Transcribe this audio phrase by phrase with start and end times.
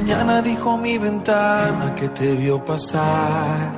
[0.00, 3.70] Mañana dijo mi ventana que te vio pasar.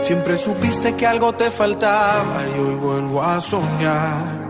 [0.00, 4.40] Siempre supiste que algo te faltaba y hoy vuelvo a soñar.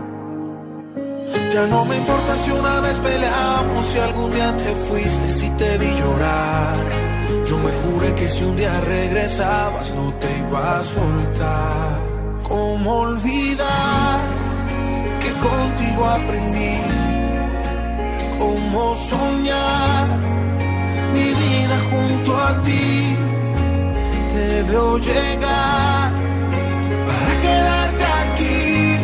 [1.51, 5.77] Ya no me importa si una vez peleamos, si algún día te fuiste, si te
[5.79, 6.77] vi llorar.
[7.47, 11.97] Yo me juré que si un día regresabas no te iba a soltar.
[12.47, 14.19] ¿Cómo olvidar
[15.19, 16.92] que contigo aprendí?
[18.43, 20.07] Cómo soñar
[21.13, 23.15] mi vida junto a ti.
[24.33, 24.63] Te
[24.99, 26.11] llegar
[27.07, 28.95] para quedarte aquí.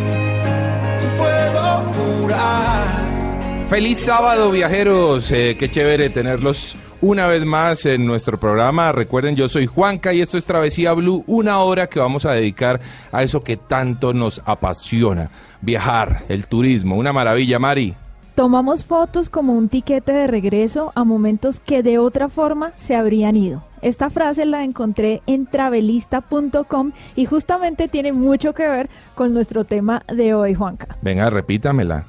[1.17, 3.67] Puedo jurar.
[3.69, 5.31] Feliz sábado, viajeros.
[5.31, 8.91] Eh, qué chévere tenerlos una vez más en nuestro programa.
[8.91, 12.81] Recuerden, yo soy Juanca y esto es Travesía Blue, una hora que vamos a dedicar
[13.11, 15.29] a eso que tanto nos apasiona,
[15.61, 16.97] viajar, el turismo.
[16.97, 17.95] Una maravilla, Mari.
[18.39, 23.35] Tomamos fotos como un tiquete de regreso a momentos que de otra forma se habrían
[23.35, 23.63] ido.
[23.81, 30.03] Esta frase la encontré en travelista.com y justamente tiene mucho que ver con nuestro tema
[30.07, 30.97] de hoy, Juanca.
[31.01, 32.05] Venga, repítamela.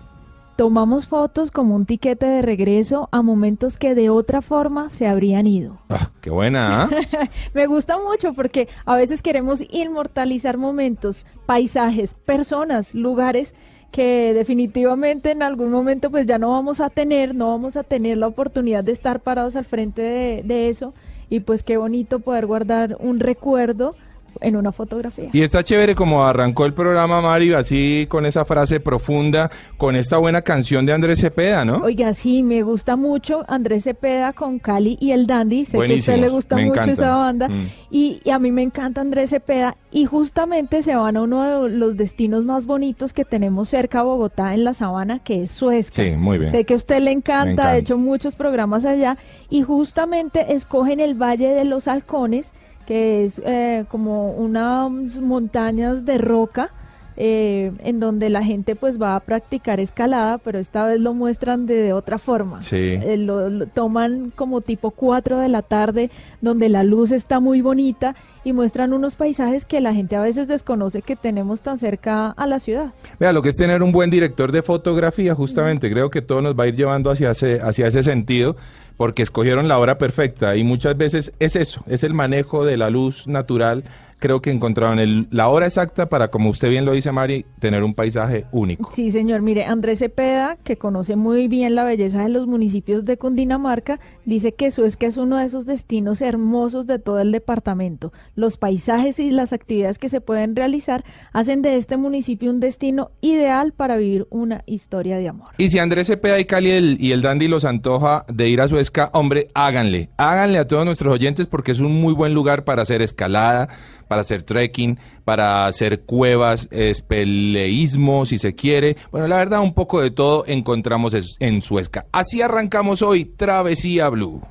[0.54, 5.48] Tomamos fotos como un tiquete de regreso a momentos que de otra forma se habrían
[5.48, 5.78] ido.
[5.88, 6.84] Ah, qué buena.
[6.84, 6.90] ¿ah?
[7.54, 13.52] Me gusta mucho porque a veces queremos inmortalizar momentos, paisajes, personas, lugares
[13.90, 18.18] que definitivamente en algún momento pues ya no vamos a tener, no vamos a tener
[18.18, 20.94] la oportunidad de estar parados al frente de, de eso.
[21.28, 23.94] Y pues qué bonito poder guardar un recuerdo
[24.40, 25.28] en una fotografía.
[25.32, 30.16] Y está chévere como arrancó el programa Mario, así con esa frase profunda, con esta
[30.18, 31.78] buena canción de Andrés Cepeda, ¿no?
[31.78, 35.96] Oiga, sí, me gusta mucho Andrés Cepeda con Cali y el Dandy, sé que a
[35.96, 36.90] usted le gusta mucho encantan.
[36.94, 37.66] esa banda, Mm.
[37.90, 41.70] y, y a mí me encanta Andrés Cepeda, y justamente se van a uno de
[41.70, 46.02] los destinos más bonitos que tenemos cerca a Bogotá, en la sabana, que es Suezca.
[46.02, 46.50] Sí, muy bien.
[46.50, 47.68] Sé que a usted le encanta, encanta.
[47.70, 49.16] ha hecho muchos programas allá,
[49.48, 52.52] y justamente escogen el Valle de los Halcones,
[52.90, 54.90] que es eh, como unas
[55.20, 56.72] montañas de roca,
[57.16, 61.66] eh, en donde la gente pues va a practicar escalada, pero esta vez lo muestran
[61.66, 62.62] de otra forma.
[62.62, 62.76] Sí.
[62.76, 67.60] Eh, lo, lo toman como tipo 4 de la tarde, donde la luz está muy
[67.60, 72.30] bonita y muestran unos paisajes que la gente a veces desconoce que tenemos tan cerca
[72.30, 72.92] a la ciudad.
[73.20, 76.58] Vea, lo que es tener un buen director de fotografía, justamente, creo que todo nos
[76.58, 78.56] va a ir llevando hacia ese, hacia ese sentido,
[79.00, 82.90] porque escogieron la hora perfecta y muchas veces es eso, es el manejo de la
[82.90, 83.82] luz natural.
[84.20, 87.82] Creo que encontraron el- la hora exacta para, como usted bien lo dice, Mari, tener
[87.82, 88.90] un paisaje único.
[88.94, 89.42] Sí, señor.
[89.42, 94.52] Mire, Andrés Cepeda, que conoce muy bien la belleza de los municipios de Cundinamarca, dice
[94.52, 98.12] que Suezca es uno de esos destinos hermosos de todo el departamento.
[98.36, 101.02] Los paisajes y las actividades que se pueden realizar
[101.32, 105.48] hacen de este municipio un destino ideal para vivir una historia de amor.
[105.58, 108.68] Y si Andrés Cepeda y Cali el- y el Dandy los antoja de ir a
[108.68, 110.10] Suezca, hombre, háganle.
[110.18, 113.68] Háganle a todos nuestros oyentes porque es un muy buen lugar para hacer escalada,
[114.10, 118.96] para hacer trekking, para hacer cuevas, espeleísmo, si se quiere.
[119.12, 122.06] Bueno, la verdad, un poco de todo encontramos en Suezca.
[122.10, 124.42] Así arrancamos hoy, Travesía Blue.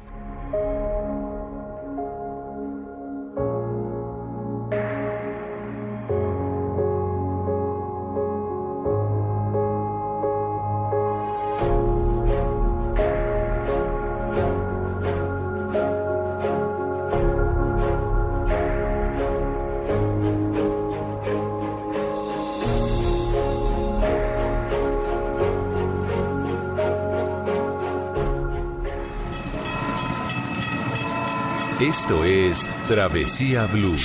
[32.02, 33.98] Esto es Travesía Blue.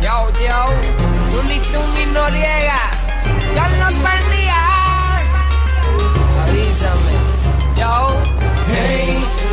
[0.00, 0.64] Yo, yo,
[1.32, 2.78] Tuni Tuni Noriega,
[3.56, 4.54] Carlos Pandía.
[6.44, 7.27] Avísame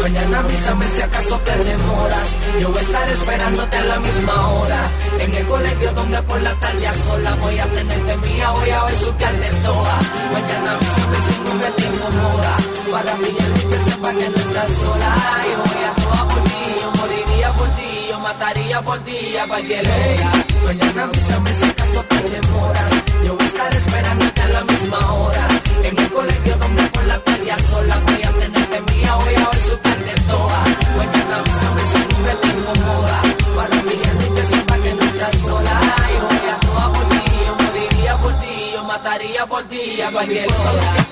[0.06, 2.28] mañana avísame si acaso te demoras.
[2.62, 4.82] Yo voy a estar esperándote a la misma hora.
[5.20, 9.50] En el colegio donde por la tarde sola voy a tenerte mía, voy a besuquearte
[9.66, 9.96] toda.
[10.36, 12.54] Mañana avísame si no me te incomoda.
[12.92, 15.12] Para mí ya que sepa que no estás sola.
[15.52, 19.48] Yo voy a toda por ti, yo moriría por ti, yo mataría por ti a
[19.48, 20.32] cualquier hora.
[20.66, 22.92] Mañana avísame si acaso te demoras.
[23.26, 25.48] Yo voy a estar esperándote a la misma hora.
[25.82, 26.95] En el colegio donde
[27.46, 30.64] por la tarde a sola voy a tenerte mía, voy a besuquearte toda.
[30.98, 33.22] Mañana avísame si no me te incomoda.
[33.56, 35.82] Para mí ya que sepa que no estás sola.
[36.14, 40.12] Yo voy a toda por ti, yo moriría por ti, yo mataría por ti a
[40.12, 41.06] cualquier hora.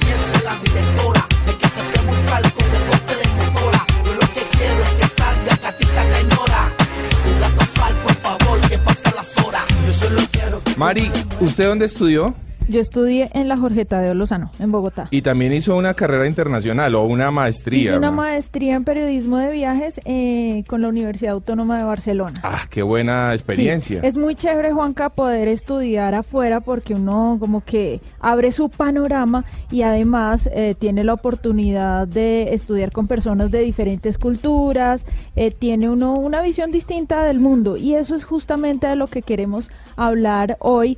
[10.76, 11.10] Mari,
[11.40, 12.36] ¿usted dónde estudió?
[12.74, 15.08] Yo estudié en la Jorge Tadeo Lozano, en Bogotá.
[15.12, 17.92] Y también hizo una carrera internacional o una maestría.
[17.92, 18.18] Hice una ¿no?
[18.18, 22.34] maestría en periodismo de viajes eh, con la Universidad Autónoma de Barcelona.
[22.42, 24.02] Ah, qué buena experiencia.
[24.02, 29.46] Sí, es muy chévere, Juanca, poder estudiar afuera porque uno como que abre su panorama
[29.70, 35.06] y además eh, tiene la oportunidad de estudiar con personas de diferentes culturas,
[35.36, 39.22] eh, tiene uno una visión distinta del mundo y eso es justamente de lo que
[39.22, 40.98] queremos hablar hoy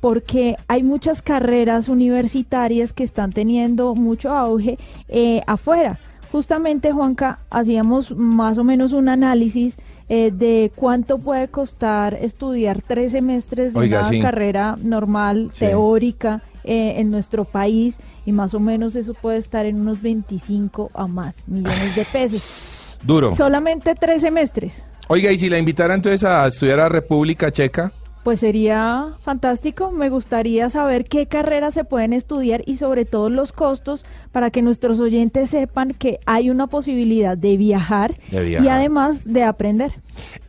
[0.00, 4.78] porque hay muchas carreras universitarias que están teniendo mucho auge
[5.08, 5.98] eh, afuera.
[6.32, 9.76] Justamente, Juanca, hacíamos más o menos un análisis
[10.08, 14.20] eh, de cuánto puede costar estudiar tres semestres de Oiga, una sí.
[14.20, 15.66] carrera normal, Sí.
[15.66, 20.90] teórica, eh, en nuestro país y más o menos eso puede estar en unos 25
[20.94, 22.98] a más millones de pesos.
[23.04, 23.34] Duro.
[23.36, 24.82] Solamente tres semestres.
[25.08, 27.92] Oiga, y si la invitara entonces a estudiar a República Checa,
[28.26, 29.92] Pues sería fantástico.
[29.92, 34.62] Me gustaría saber qué carreras se pueden estudiar y sobre todo los costos para que
[34.62, 38.66] nuestros oyentes sepan que hay una posibilidad de viajar, De viajar.
[38.66, 39.92] y además de aprender.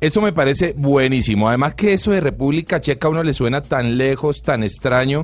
[0.02, 1.50] eso me parece buenísimo.
[1.50, 5.22] Además que eso de República Checa a uno le suena tan lejos, tan extraño,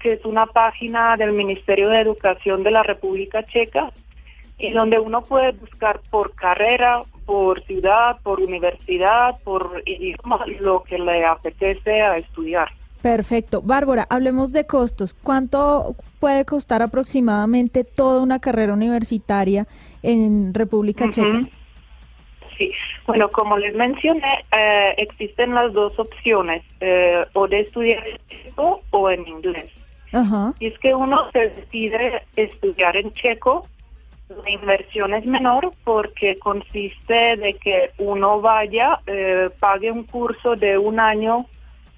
[0.00, 3.90] que es una página del Ministerio de Educación de la República Checa
[4.58, 10.98] y donde uno puede buscar por carrera, por ciudad, por universidad, por idioma, lo que
[10.98, 12.68] le apetece a estudiar.
[13.02, 13.62] Perfecto.
[13.62, 15.12] Bárbara, hablemos de costos.
[15.12, 19.66] ¿Cuánto puede costar aproximadamente toda una carrera universitaria
[20.02, 21.10] en República.
[21.10, 21.42] Checa?
[22.56, 22.72] Sí,
[23.06, 28.82] bueno, como les mencioné, eh, existen las dos opciones, eh, o de estudiar en checo
[28.90, 29.70] o en inglés.
[30.12, 30.52] Ajá.
[30.60, 33.66] Y es que uno se decide estudiar en checo,
[34.28, 40.78] la inversión es menor porque consiste de que uno vaya, eh, pague un curso de
[40.78, 41.46] un año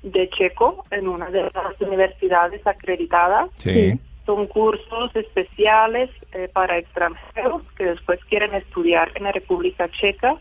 [0.04, 3.50] de checo en una de las universidades acreditadas.
[3.56, 3.99] Sí.
[4.26, 10.37] Son cursos especiales eh, para extranjeros que después quieren estudiar en la República Checa.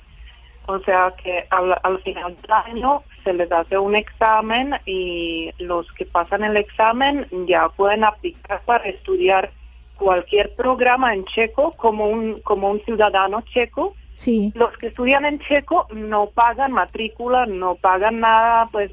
[0.68, 5.92] O sea que al, al final del año se les hace un examen y los
[5.94, 9.52] que pasan el examen ya pueden aplicar para estudiar
[9.98, 13.96] cualquier programa en checo como un como un ciudadano checo.
[14.16, 14.54] Sí.
[14.56, 18.92] Los que estudian en checo no pagan matrícula, no pagan nada, pues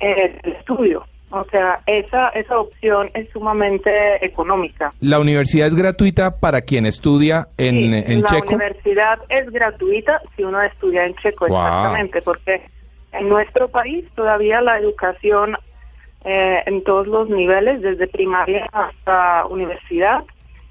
[0.00, 1.04] el estudio.
[1.30, 3.90] O sea, esa esa opción es sumamente
[4.24, 4.92] económica.
[5.00, 7.74] La universidad es gratuita para quien estudia en,
[8.04, 8.54] Sí, en la checo.
[8.54, 11.56] universidad es gratuita si uno estudia en checo, Wow.
[11.58, 12.62] exactamente, porque
[13.12, 15.56] en nuestro país todavía la educación
[16.24, 20.22] eh, en todos los niveles, desde primaria hasta universidad,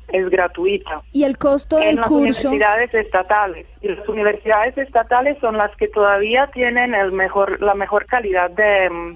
[0.09, 1.01] es gratuita.
[1.11, 2.49] Y el costo En del las curso.
[2.49, 3.65] universidades estatales.
[3.81, 9.15] Y las universidades estatales son las que todavía tienen el mejor, la mejor calidad de...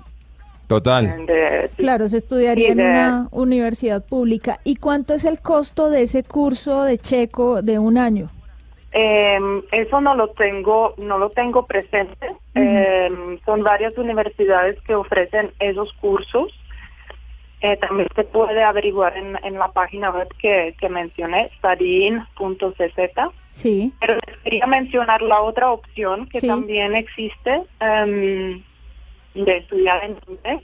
[0.68, 1.26] Total.
[1.26, 4.60] de- Claro, se estudiaría en una universidad pública.
[4.64, 8.30] ¿Y cuánto es el costo de ese curso de checo de un año?
[8.92, 9.40] Eh,
[9.72, 12.28] eso no lo tengo, no lo tengo presente.
[12.56, 13.10] Eh,
[13.46, 16.52] son varias universidades que ofrecen esos cursos.
[17.62, 23.34] Eh, también se puede averiguar en, en la página web que, que mencioné, stadin.cz.
[23.52, 23.94] Sí.
[24.00, 26.48] Pero les quería mencionar la otra opción que Sí.
[26.48, 28.64] también existe em,
[29.34, 30.62] de estudiar en inglés,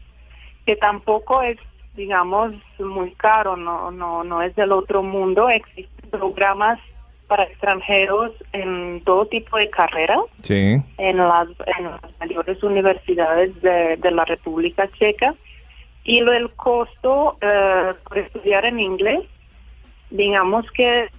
[0.65, 1.57] que tampoco es,
[1.95, 5.49] digamos, muy caro, no, no, no es del otro mundo.
[5.49, 6.79] Existen programas
[7.27, 10.77] para extranjeros en todo tipo de carreras Sí.
[10.97, 11.47] en las,
[11.77, 15.33] en las mayores universidades de, de la República Checa
[16.05, 19.21] y lo el costo eh, por estudiar en inglés,
[20.09, 21.09] digamos que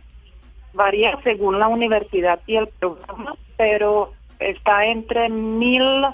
[0.72, 6.06] varía según la universidad y el programa, pero está entre mil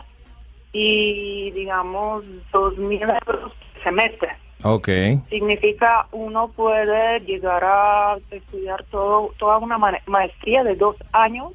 [0.73, 4.31] y digamos dos mil euros por semestre.
[4.65, 4.89] Ok.
[5.29, 11.53] Significa uno puede llegar a estudiar todo, toda una ma- maestría de dos años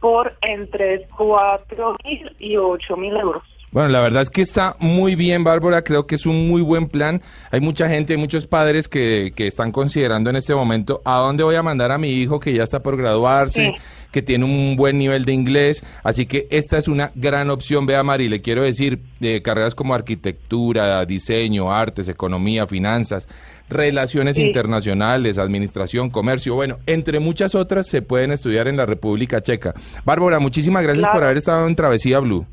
[0.00, 3.42] por entre cuatro mil y ocho mil euros.
[3.76, 5.82] Bueno, la verdad es que está muy bien, Bárbara.
[5.82, 7.20] Creo que es un muy buen plan.
[7.50, 11.44] Hay mucha gente, hay muchos padres que, que están considerando en este momento a dónde
[11.44, 13.72] voy a mandar a mi hijo que ya está por graduarse, Sí.
[14.12, 15.84] que tiene un buen nivel de inglés.
[16.02, 17.84] Así que esta es una gran opción.
[17.84, 23.28] Vea, Mari, le quiero decir, eh, carreras como arquitectura, diseño, artes, economía, finanzas,
[23.68, 24.42] relaciones Sí.
[24.44, 29.74] internacionales, administración, comercio, bueno, entre muchas otras se pueden estudiar en la República Checa.
[30.06, 31.14] Bárbara, muchísimas gracias Claro.
[31.18, 32.46] por haber estado en Travesía Blue.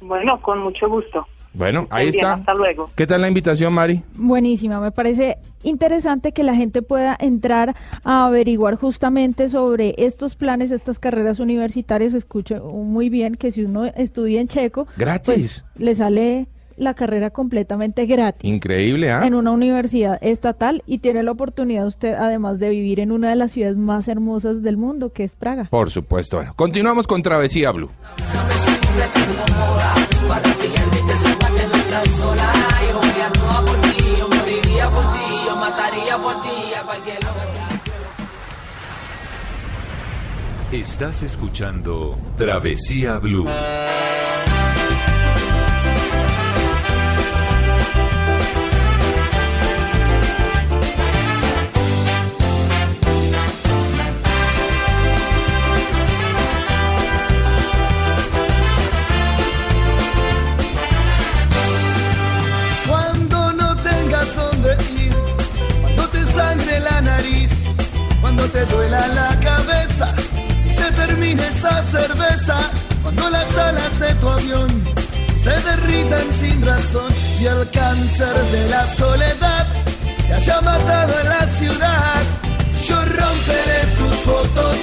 [0.00, 1.26] Bueno, con mucho gusto.
[1.52, 2.34] Bueno, ahí bien, está.
[2.34, 2.90] hasta luego.
[2.94, 4.02] ¿Qué tal la invitación, Mari?
[4.14, 10.70] Buenísima, me parece interesante que la gente pueda entrar a averiguar justamente sobre estos planes,
[10.70, 12.14] estas carreras universitarias.
[12.14, 15.24] Escucho muy bien que si uno estudia en checo, Gratis.
[15.24, 18.50] pues, le sale la carrera completamente gratis.
[18.50, 19.26] Increíble, ¿ah?
[19.26, 23.36] en una universidad estatal y tiene la oportunidad usted además de vivir en una de
[23.36, 25.64] las ciudades más hermosas del mundo, que es Praga.
[25.70, 26.38] Por supuesto.
[26.38, 27.90] Bueno, continuamos con Travesía Blue.
[40.72, 43.46] Estás escuchando Travesía Blue.
[68.40, 70.14] Cuando te duela la cabeza
[70.64, 72.56] y se termine esa cerveza,
[73.02, 74.68] cuando las alas de tu avión
[75.36, 79.66] se derritan sin razón y el cáncer de la soledad
[80.26, 82.22] te haya matado en la ciudad,
[82.82, 84.76] yo romperé tus fotos,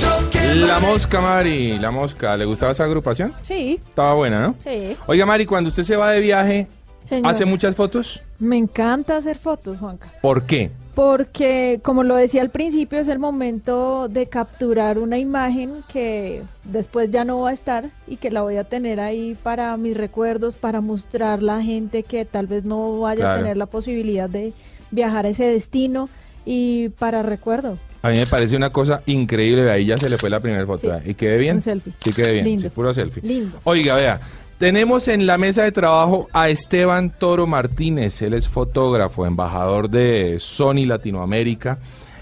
[0.00, 1.78] yo La Mosca, Mari.
[1.80, 2.36] La Mosca.
[2.36, 3.32] ¿Le gustaba esa agrupación?
[3.42, 4.54] Sí, Estaba buena, ¿no?
[4.62, 4.96] sí.
[5.08, 6.68] Oiga, Mari, cuando usted se va de viaje,
[7.08, 7.28] Señor.
[7.28, 8.22] ¿hace muchas fotos?
[8.38, 10.12] Me encanta hacer fotos, Juanca.
[10.22, 10.70] ¿Por qué?
[10.94, 17.10] Porque, como lo decía al principio, es el momento de capturar una imagen que después
[17.10, 20.56] ya no va a estar y que la voy a tener ahí para mis recuerdos,
[20.56, 23.34] para mostrarla a gente que tal vez no vaya Claro.
[23.34, 24.52] a tener la posibilidad de
[24.90, 26.08] viajar a ese destino
[26.44, 27.78] y para recuerdo.
[28.02, 29.70] A mí me parece una cosa increíble.
[29.70, 30.90] Ahí ya se le fue la primera foto.
[31.04, 31.56] ¿Y quede bien?
[31.56, 31.92] Un selfie.
[31.98, 32.44] Sí, quede bien.
[32.46, 32.62] Lindo.
[32.62, 33.22] Sí, puro selfie.
[33.22, 33.60] Lindo.
[33.64, 34.20] Oiga, vea.
[34.60, 38.20] Tenemos en la mesa de trabajo a Esteban Toro Martínez.
[38.20, 41.78] Él es fotógrafo, embajador de Sony Latinoamérica.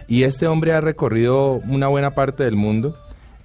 [0.07, 2.97] Y este hombre ha recorrido una buena parte del mundo.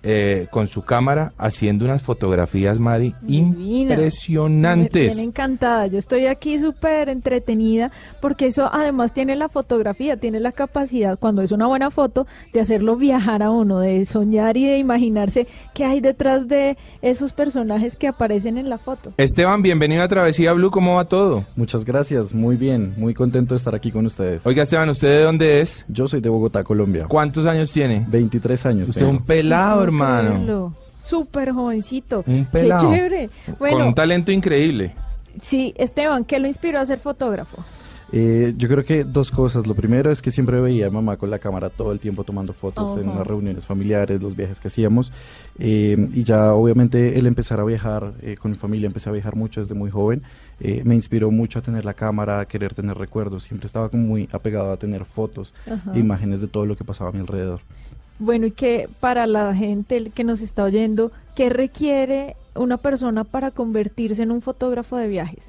[0.03, 3.93] Eh, con su cámara haciendo unas fotografías, Mari, Divina.
[3.93, 5.03] impresionantes.
[5.03, 5.87] Me tiene encantada.
[5.87, 7.91] Yo estoy aquí súper entretenida
[8.21, 12.59] porque eso además tiene la fotografía, tiene la capacidad, cuando es una buena foto, de
[12.59, 17.95] hacerlo viajar a uno, de soñar y de imaginarse qué hay detrás de esos personajes
[17.95, 19.13] que aparecen en la foto.
[19.17, 21.45] Esteban, bienvenido a Travesía Blue, ¿cómo va todo?
[21.55, 24.45] Muchas gracias, muy bien, muy contento de estar aquí con ustedes.
[24.45, 25.85] Oiga, Esteban, ¿usted de dónde es?
[25.87, 27.05] Yo soy de Bogotá, Colombia.
[27.07, 28.05] ¿Cuántos años tiene?
[28.09, 28.89] 23 años.
[28.89, 30.29] Usted es un pelado, No hermano.
[30.29, 30.73] creerlo.
[30.99, 32.23] Súper jovencito.
[32.25, 32.89] Un pelado.
[32.89, 33.29] Qué chévere.
[33.57, 34.93] Con un talento increíble.
[35.41, 37.63] sí, Esteban, ¿qué lo inspiró a ser fotógrafo?
[38.15, 39.65] Eh, yo creo que dos cosas.
[39.65, 42.53] Lo primero es que siempre veía a mamá con la cámara todo el tiempo tomando
[42.53, 43.17] fotos en Ajá.
[43.17, 45.11] las reuniones familiares, los viajes que hacíamos.
[45.57, 49.35] Eh, y ya obviamente el empezar a viajar eh, con mi familia, empecé a viajar
[49.35, 50.21] mucho desde muy joven,
[50.59, 53.45] eh, me inspiró mucho a tener la cámara, a querer tener recuerdos.
[53.45, 55.51] Siempre estaba como muy apegado a tener fotos,
[55.95, 57.61] e imágenes de todo lo que pasaba a mi alrededor.
[58.19, 63.51] Bueno, y que para la gente que nos está oyendo, ¿qué requiere una persona para
[63.51, 65.43] convertirse en un fotógrafo de viajes?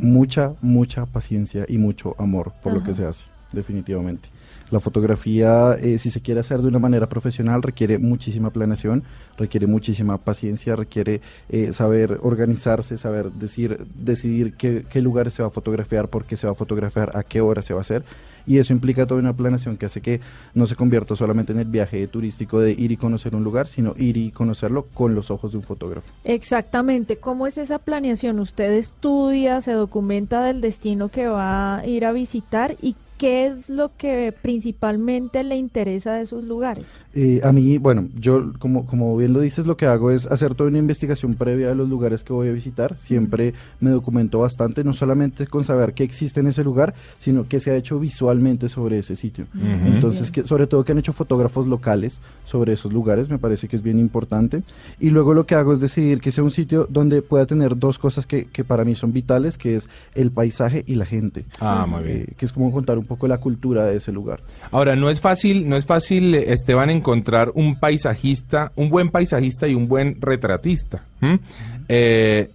[0.00, 4.28] mucha, mucha paciencia y mucho amor por lo que se hace, definitivamente.
[4.70, 9.02] La fotografía, eh, si se quiere hacer de una manera profesional, requiere muchísima planeación,
[9.36, 15.48] requiere muchísima paciencia, requiere eh, saber organizarse, saber decir, decidir qué, qué lugares se va
[15.48, 18.04] a fotografiar, por qué se va a fotografiar, a qué hora se va a hacer.
[18.46, 20.20] Y eso implica toda una planeación que hace que
[20.54, 23.94] no se convierta solamente en el viaje turístico de ir y conocer un lugar, sino
[23.96, 26.06] ir y conocerlo con los ojos de un fotógrafo.
[26.24, 28.40] Exactamente, ¿cómo es esa planeación?
[28.40, 33.68] Usted estudia, se documenta del destino que va a ir a visitar y qué es
[33.68, 36.86] lo que principalmente le interesa de esos lugares.
[37.12, 40.54] Eh, a mí, bueno, yo como, como bien lo dices, lo que hago es hacer
[40.54, 42.96] toda una investigación previa de los lugares que voy a visitar.
[42.96, 47.60] Siempre me documento bastante, no solamente con saber qué existe en ese lugar, sino qué
[47.60, 49.44] se ha hecho visualmente sobre ese sitio.
[49.54, 49.92] Ujú.
[49.92, 53.76] Entonces, que, sobre todo que han hecho fotógrafos locales sobre esos lugares, me parece que
[53.76, 54.62] es bien importante.
[54.98, 57.98] Y luego lo que hago es decidir que sea un sitio donde pueda tener dos
[57.98, 61.44] cosas que, que para mí son vitales, que es el paisaje y la gente.
[61.60, 62.16] Ah, muy bien.
[62.16, 64.40] Eh, que es como contar un poco la cultura de ese lugar.
[64.70, 69.66] Ahora, no es fácil, no es fácil, eh, Esteban, encontrar un paisajista, un buen paisajista
[69.66, 71.02] y un buen retratista.
[71.20, 71.40] ¿m?
[71.88, 72.48] Eh,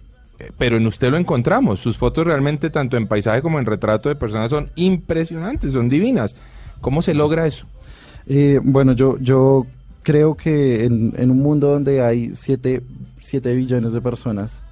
[0.56, 1.78] pero en usted lo encontramos.
[1.78, 6.34] Sus fotos realmente, tanto en paisaje como en retrato de personas, son impresionantes, son divinas.
[6.80, 7.66] ¿Cómo se logra eso?
[8.26, 9.66] Eh, bueno, yo, yo
[10.02, 12.80] creo que en, en un mundo donde hay 7
[13.54, 14.62] billones de personas,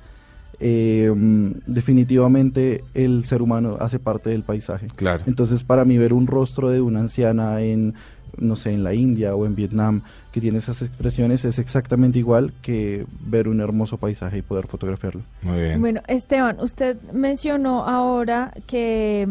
[0.60, 4.88] eh, mm, definitivamente el ser humano hace parte del paisaje.
[4.96, 5.24] Claro.
[5.26, 7.94] Entonces, para mí ver un rostro de una anciana en,
[8.38, 12.52] no sé, en la India o en Vietnam que tiene esas expresiones es exactamente igual
[12.60, 15.22] que ver un hermoso paisaje y poder fotografiarlo.
[15.42, 15.80] Muy bien.
[15.80, 19.28] Bueno, Esteban, usted mencionó ahora que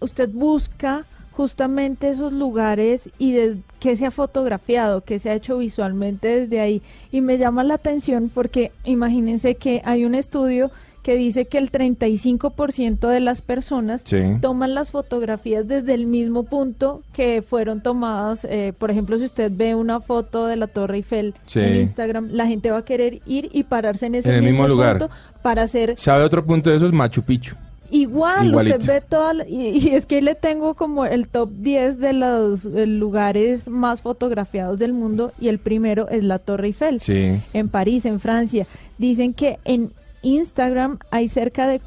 [0.00, 5.58] usted busca justamente esos lugares y de qué se ha fotografiado, qué se ha hecho
[5.58, 6.82] visualmente desde ahí.
[7.10, 10.70] Y me llama la atención porque imagínense que hay un estudio
[11.02, 14.18] que dice que el 35% de las personas Sí.
[14.40, 18.44] toman las fotografías desde el mismo punto que fueron tomadas.
[18.48, 21.58] eh, por ejemplo, si usted ve una foto de la Torre Eiffel Sí.
[21.58, 24.68] en Instagram, la gente va a querer ir y pararse en ese En el mismo
[24.68, 24.98] lugar.
[24.98, 26.92] punto para hacer ¿Sabe otro punto de esos?
[26.92, 27.56] Machu Picchu.
[27.94, 28.78] Igual, Igualito.
[28.78, 32.12] usted ve toda, la- y, y es que le tengo como el top 10 de
[32.14, 37.40] los eh, lugares más fotografiados del mundo y el primero es la Torre Eiffel Sí.
[37.52, 38.66] en París, en Francia.
[38.98, 41.80] Dicen que en Instagram hay cerca de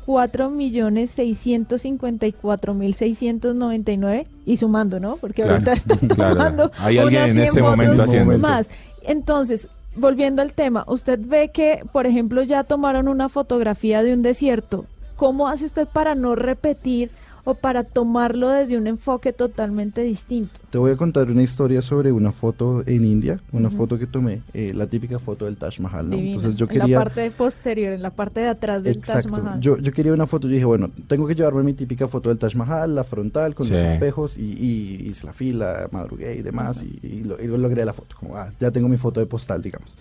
[2.93, 5.17] 4.654.699 y sumando, ¿no?
[5.17, 6.33] Porque Claro, ahorita está claro.
[6.35, 8.39] tomando Hay alguien unas en 100 este momento haciéndolo.
[8.39, 8.69] más.
[9.03, 14.21] Entonces, volviendo al tema, usted ve que, por ejemplo, ya tomaron una fotografía de un
[14.21, 14.85] desierto.
[15.15, 17.09] ¿Cómo hace usted para no repetir
[17.47, 20.59] o para tomarlo desde un enfoque totalmente distinto?
[20.71, 23.77] Te voy a contar una historia sobre una foto en India, una Ujú.
[23.77, 26.09] foto que tomé, eh, la típica foto del Taj Mahal.
[26.09, 26.17] ¿no?
[26.17, 26.97] Entonces yo En quería...
[26.97, 29.41] la parte posterior, en la parte de atrás del Taj Exacto.
[29.43, 29.61] Mahal.
[29.61, 32.39] Yo, yo quería una foto, yo dije, bueno, tengo que llevarme mi típica foto del
[32.39, 33.73] Taj Mahal, la frontal, con Sí.
[33.73, 37.85] los espejos, y, y hice la fila, madrugué y demás, y, y lo- y logré
[37.85, 38.15] la foto.
[38.19, 39.95] Como, ah, ya tengo mi foto de postal, digamos.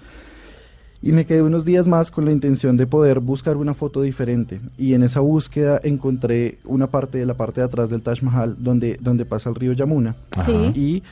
[1.04, 4.58] Y me quedé unos días más con la intención de poder buscar una foto diferente.
[4.78, 8.56] Y en esa búsqueda encontré una parte de la parte de atrás del Taj Mahal
[8.58, 10.16] donde, donde pasa el río Yamuna.
[10.46, 10.52] Sí.
[10.74, 11.02] Y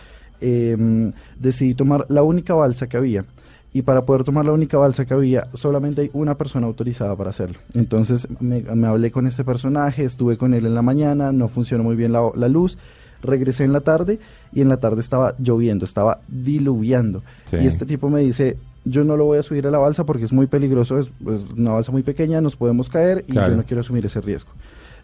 [0.40, 3.26] em, decidí tomar la única balsa que había.
[3.74, 7.28] Y para poder tomar la única balsa que había, solamente hay una persona autorizada para
[7.28, 7.58] hacerlo.
[7.74, 11.84] Entonces me, me hablé con este personaje, estuve con él en la mañana, no funcionó
[11.84, 12.78] muy bien la, la luz.
[13.20, 14.20] Regresé en la tarde
[14.54, 17.22] y en la tarde estaba lloviendo, estaba diluviando.
[17.50, 17.56] Sí.
[17.56, 20.24] Y este tipo me dice, yo no lo voy a subir a la balsa porque
[20.24, 23.52] es muy peligroso, es, es una balsa muy pequeña, nos podemos caer y Claro.
[23.52, 24.50] yo no quiero asumir ese riesgo.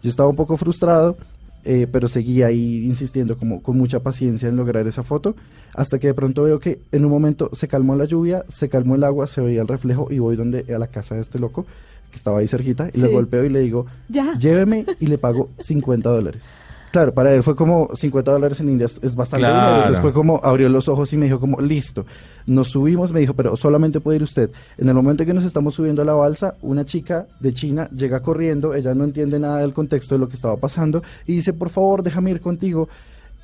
[0.03, 1.17] Yo estaba un poco frustrado,
[1.65, 5.35] eh, pero seguía ahí insistiendo como con mucha paciencia en lograr esa foto,
[5.75, 8.95] hasta que de pronto veo que en un momento se calmó la lluvia, se calmó
[8.95, 11.65] el agua, se veía el reflejo y voy donde a la casa de este loco
[12.11, 14.35] que estaba ahí cerquita y le golpeo y le digo, Ya.
[14.37, 16.45] lléveme y le pago 50 dólares.
[16.91, 19.59] Claro, para él fue como 50 dólares en India es, bastante Claro.
[19.59, 19.77] dinero.
[19.81, 22.05] Entonces fue como abrió los ojos y me dijo como, listo.
[22.47, 24.49] Nos subimos, me dijo, pero solamente puede ir usted.
[24.77, 27.87] En el momento en que nos estamos subiendo a la balsa, una chica de China
[27.95, 31.53] llega corriendo, ella no entiende nada del contexto de lo que estaba pasando y dice,
[31.53, 32.89] por favor, déjame ir contigo.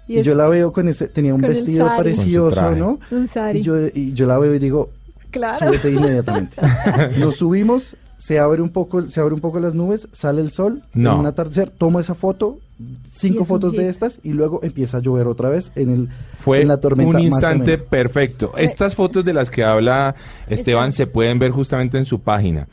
[0.08, 3.00] Y yo la veo con ese, tenía un vestido precioso, ¿no?
[3.12, 3.60] Un sari.
[3.60, 4.90] Y yo, y yo la veo y digo,
[5.32, 5.68] Claro.
[5.68, 6.58] súbete inmediatamente.
[7.20, 10.84] Nos subimos, se abre un poco, se abre un poco las nubes, sale el sol,
[10.94, 11.14] No.
[11.14, 12.58] en un atardecer, tomo esa foto,
[13.12, 16.10] cinco es fotos de estas y luego empieza a llover otra vez en el
[16.40, 18.52] Fue en la tormenta un instante perfecto.
[18.58, 20.16] Estas fotos de las que habla
[20.48, 22.68] Esteban se pueden ver justamente en su página,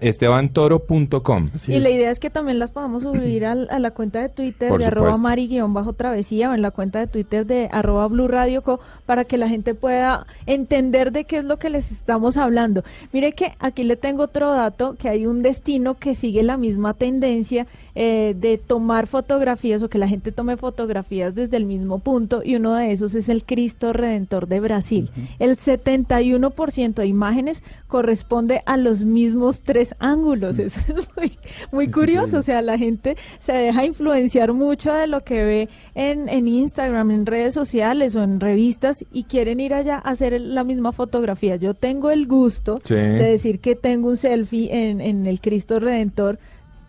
[0.00, 1.48] estevantoro.com.
[1.54, 1.82] Así y es.
[1.82, 4.80] la idea es que también las podamos subir al- a la cuenta de Twitter Por
[4.80, 9.24] de arroba mari-travesía o en la cuenta de Twitter de arroba Blue Radio Co para
[9.24, 12.84] que la gente pueda entender de qué es lo que les estamos hablando.
[13.12, 16.94] Mire que aquí le tengo otro dato, que hay un destino que sigue la misma
[16.94, 22.42] tendencia eh, de tomar fotografías o que la gente tome fotografías desde el mismo punto
[22.44, 25.10] y uno de esos es el Cristo Redentor de Brasil.
[25.38, 30.58] El 71% de imágenes corresponde a los mismos tres ángulos.
[30.58, 31.38] Eso es muy,
[31.72, 32.38] muy curioso.
[32.38, 37.10] O sea, la gente se deja influenciar mucho de lo que ve en, en Instagram,
[37.10, 41.56] en redes sociales o en revistas y quieren ir allá a hacer la misma fotografía.
[41.56, 42.94] Yo tengo el gusto Sí.
[42.94, 46.38] de decir que tengo un selfie en, en el Cristo Redentor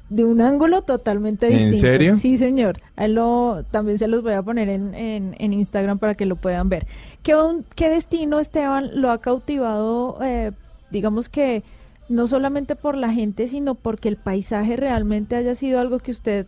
[0.09, 1.77] de un ángulo totalmente ¿En distinto.
[1.79, 2.15] serio?
[2.17, 2.81] Sí, señor.
[2.95, 6.35] Ahí lo, también se los voy a poner en, en, en Instagram para que lo
[6.35, 6.87] puedan ver.
[7.21, 10.51] ¿Qué, un- qué destino, Esteban, lo ha cautivado, eh,
[10.89, 11.63] digamos que
[12.09, 16.47] no solamente por la gente, sino porque el paisaje realmente haya sido algo que usted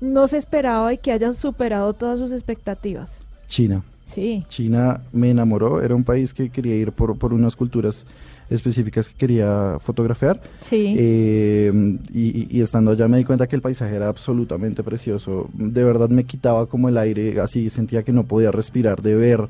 [0.00, 3.18] no se esperaba y que haya superado todas sus expectativas?
[3.48, 3.82] China.
[4.08, 4.42] Sí.
[4.48, 8.06] China me enamoró, era un país que quería ir por, por unas culturas
[8.50, 10.40] específicas que quería fotografiar.
[10.60, 10.94] Sí.
[10.98, 11.70] Eh,
[12.12, 15.48] y, estando allá me di cuenta que el paisaje era absolutamente precioso.
[15.52, 19.48] De verdad me quitaba como el aire, así sentía que no podía respirar de ver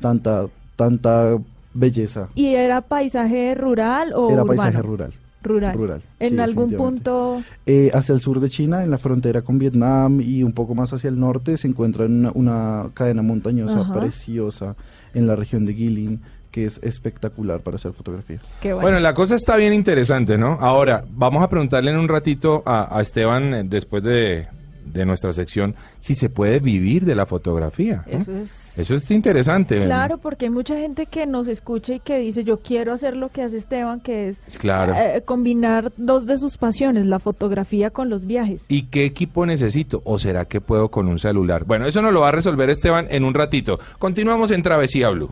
[0.00, 1.38] tanta, tanta
[1.72, 2.28] belleza.
[2.34, 4.60] ¿Y era paisaje rural o Era urbano?
[4.60, 5.12] paisaje rural.
[5.42, 5.76] Rural.
[5.76, 7.42] Rural, En sí, algún punto...
[7.66, 10.92] Eh, hacia el sur de China, en la frontera con Vietnam y un poco más
[10.92, 14.00] hacia el norte, se encuentra una, una cadena montañosa Ajá.
[14.00, 14.76] preciosa
[15.14, 18.40] en la región de Guilin, que es espectacular para hacer fotografía.
[18.60, 18.82] Qué bueno.
[18.88, 20.58] Bueno, la cosa está bien interesante, ¿no?
[20.60, 24.48] Ahora, vamos a preguntarle en un ratito a, a Esteban, eh, después de,
[24.84, 28.04] de nuestra sección, si se puede vivir de la fotografía.
[28.06, 28.62] Eso es...
[28.74, 29.78] Eso es interesante.
[29.80, 33.28] Claro, porque hay mucha gente que nos escucha y que dice, yo quiero hacer lo
[33.28, 34.94] que hace Esteban, que es Claro.
[34.94, 38.64] eh, combinar dos de sus pasiones, la fotografía con los viajes.
[38.68, 40.00] ¿Y qué equipo necesito?
[40.06, 41.64] ¿O será que puedo con un celular?
[41.66, 43.78] Bueno, eso nos lo va a resolver Esteban en un ratito.
[43.98, 45.28] Continuamos en Travesía Blue.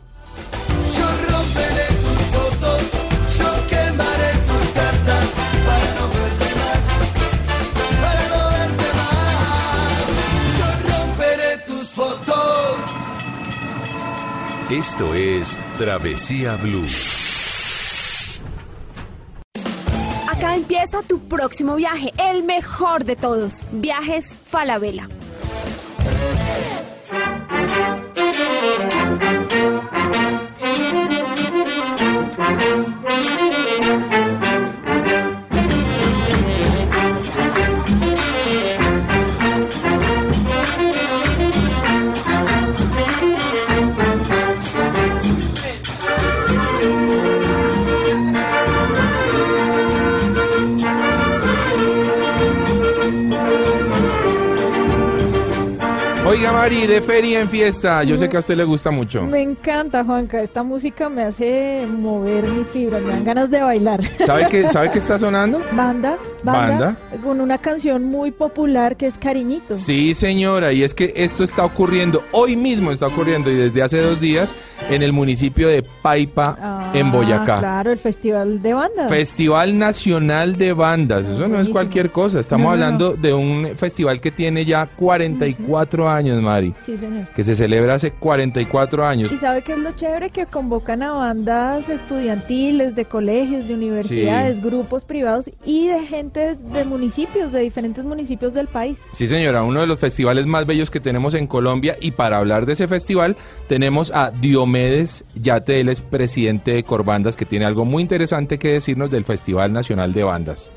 [14.80, 16.86] Esto es Travesía Blue.
[20.26, 23.64] Acá empieza tu próximo viaje, el mejor de todos.
[23.72, 25.06] Viajes Falabella.
[57.10, 58.04] Feria en fiesta.
[58.04, 59.24] Yo sé que a usted le gusta mucho.
[59.24, 60.40] Me encanta, Juanca.
[60.42, 64.00] Esta música me hace mover mis fibras, me dan ganas de bailar.
[64.24, 65.58] ¿Sabe qué, ¿Sabe qué está sonando?
[65.72, 67.20] Banda, banda, Banda.
[67.24, 69.74] con una canción muy popular que es Cariñito.
[69.74, 74.00] Sí, señora, y es que esto está ocurriendo, hoy mismo está ocurriendo y desde hace
[74.00, 74.54] dos días
[74.88, 77.58] en el municipio de Paipa, Ah, en Boyacá.
[77.58, 79.08] Claro, el festival de bandas.
[79.10, 83.68] Festival Nacional de Bandas, eso no es cualquier cosa, estamos No, no, hablando de un
[83.76, 87.26] festival que tiene ya 44 años, Mari, Sí, señor.
[87.34, 89.32] que se celebra hace 44 años.
[89.32, 90.30] ¿Y sabe qué es lo chévere?
[90.30, 96.84] Que convocan a bandas estudiantiles, de colegios, de universidades, grupos privados y de gente de
[96.84, 98.98] municipios, de diferentes municipios del país.
[99.12, 102.66] Sí, señora, uno de los festivales más bellos que tenemos en Colombia y para hablar
[102.66, 103.36] de ese festival
[103.68, 108.72] tenemos a Diomedes Yate, él es presidente de Corbandas que tiene algo muy interesante que
[108.72, 110.72] decirnos del Festival Nacional de Bandas.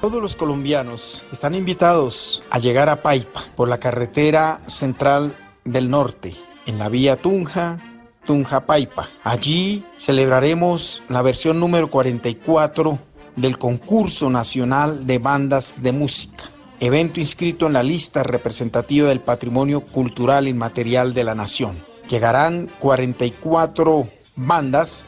[0.00, 5.34] Todos los colombianos están invitados a llegar a Paipa por la carretera central
[5.64, 6.34] del norte,
[6.64, 7.76] en la vía Tunja,
[8.24, 9.10] Tunja Paipa.
[9.22, 12.98] Allí celebraremos la versión número 44
[13.36, 16.44] del concurso nacional de bandas de música,
[16.80, 21.76] evento inscrito en la lista representativa del patrimonio cultural inmaterial de la nación.
[22.08, 25.06] Llegarán 44 bandas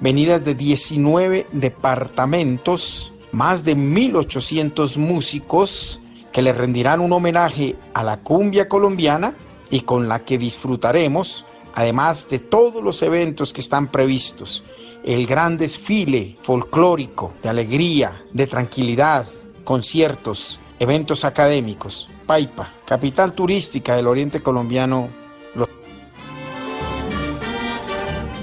[0.00, 6.00] venidas de 19 departamentos, más de 1.800 músicos
[6.32, 9.34] que le rendirán un homenaje a la cumbia colombiana
[9.70, 11.44] y con la que disfrutaremos,
[11.74, 14.64] además de todos los eventos que están previstos,
[15.04, 19.26] el gran desfile folclórico de alegría, de tranquilidad,
[19.64, 22.08] conciertos, eventos académicos.
[22.26, 25.08] Paipa, capital turística del oriente colombiano.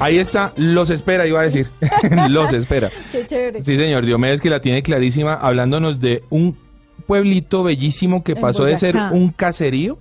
[0.01, 1.69] Ahí está, los espera, iba a decir.
[2.29, 2.89] los espera.
[3.11, 3.61] Qué chévere.
[3.61, 6.57] Sí, señor Diomedes, que la tiene clarísima, hablándonos de un
[7.05, 9.97] pueblito bellísimo que pasó de ser un caserío,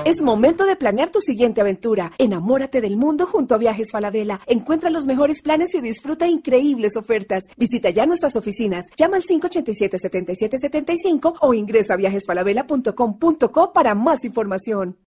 [0.05, 2.11] Es momento de planear tu siguiente aventura.
[2.19, 4.41] Enamórate del mundo junto a Viajes Falabella.
[4.45, 7.45] Encuentra los mejores planes y disfruta increíbles ofertas.
[7.57, 8.85] Visita ya nuestras oficinas.
[8.95, 14.99] Llama al 587-7775 o ingresa a viajesfalabella.com.co para más información.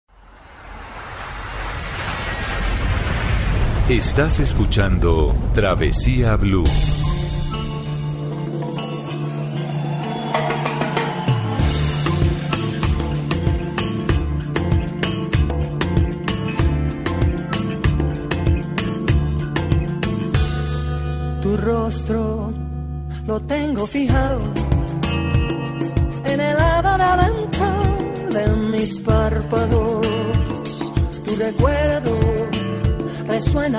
[3.89, 6.65] Estás escuchando Travesía Blue.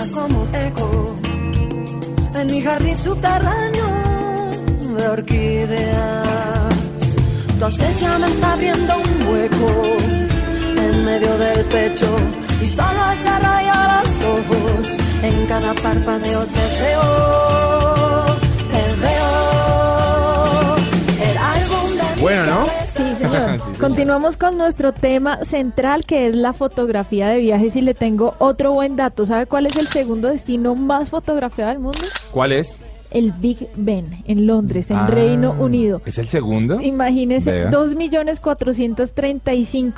[0.07, 1.15] Resuena como eco
[2.35, 3.87] en mi jardín subterráneo
[4.97, 6.75] de orquídeas.
[7.57, 9.97] Tu ausencia me está abriendo un hueco
[10.77, 12.07] en medio del pecho
[12.61, 17.86] y solo al cerrar los ojos en cada parpadeo te veo,
[23.57, 23.79] Sí, señor.
[23.79, 28.71] Continuamos con nuestro tema central que es la fotografía de viajes y le tengo otro
[28.73, 29.25] buen dato.
[29.25, 31.99] ¿Sabe cuál es el segundo destino más fotografiado del mundo?
[32.31, 32.77] ¿Cuál es?
[33.09, 36.01] El Big Ben en Londres, en Ah, Reino Unido.
[36.05, 36.81] ¿Es el segundo?
[36.81, 37.71] Imagínese, Vea.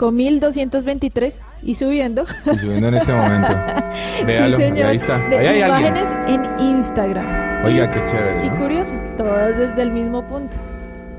[0.04, 2.23] 2.435.223 y subiendo.
[2.54, 3.54] Y subiendo en este momento.
[4.25, 4.86] Véalo, sí, señor.
[4.89, 5.17] ahí está.
[5.28, 5.95] De Ahí hay alguien.
[5.97, 7.65] imágenes en Instagram.
[7.65, 8.45] Oiga, qué chévere.
[8.45, 8.56] Y ¿no?
[8.58, 10.56] curioso, todas desde el mismo punto.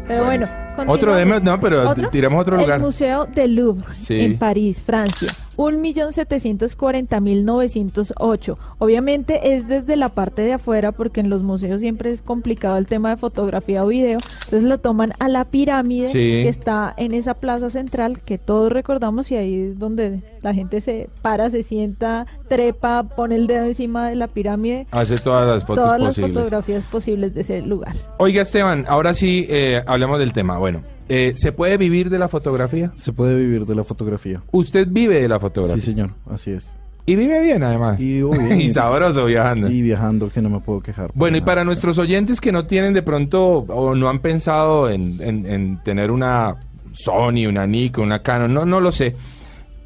[0.07, 0.47] Pero bueno,
[0.87, 2.77] Otro demo, no, pero tiremos otro lugar.
[2.77, 4.21] El Museo del Louvre Sí.
[4.21, 5.29] en París, Francia.
[5.57, 8.57] 1.740.908.
[8.79, 12.87] Obviamente es desde la parte de afuera porque en los museos siempre es complicado el
[12.87, 14.17] tema de fotografía o video.
[14.45, 16.15] Entonces lo toman a la pirámide Sí.
[16.19, 20.81] que está en esa plaza central que todos recordamos y ahí es donde La gente
[20.81, 24.87] se para, se sienta, trepa, pone el dedo encima de la pirámide.
[24.91, 26.31] Hace todas las fotos Todas posibles.
[26.35, 27.95] las fotografías posibles de ese lugar.
[28.17, 30.57] Oiga, Esteban, ahora sí eh, hablemos del tema.
[30.61, 32.93] Bueno, eh, ¿se puede vivir de la fotografía?
[32.95, 34.41] Se puede vivir de la fotografía.
[34.53, 35.77] ¿Usted vive de la fotografía?
[35.83, 36.73] Sí, señor, así es.
[37.07, 37.99] Y vive bien, además.
[37.99, 38.61] Y, vivo bien.
[38.61, 39.69] Y sabroso viajando.
[39.69, 41.11] Y viajando, que no me puedo quejar.
[41.15, 45.17] Bueno, y para nuestros oyentes que no tienen de pronto o no han pensado en,
[45.21, 46.57] en- en tener una
[46.93, 49.17] Sony, una Nikon, una Canon, no, no lo sé.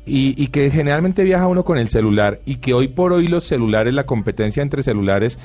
[0.07, 3.45] Y, y que generalmente viaja uno con el celular y que hoy por hoy los
[3.45, 5.39] celulares, la competencia entre celulares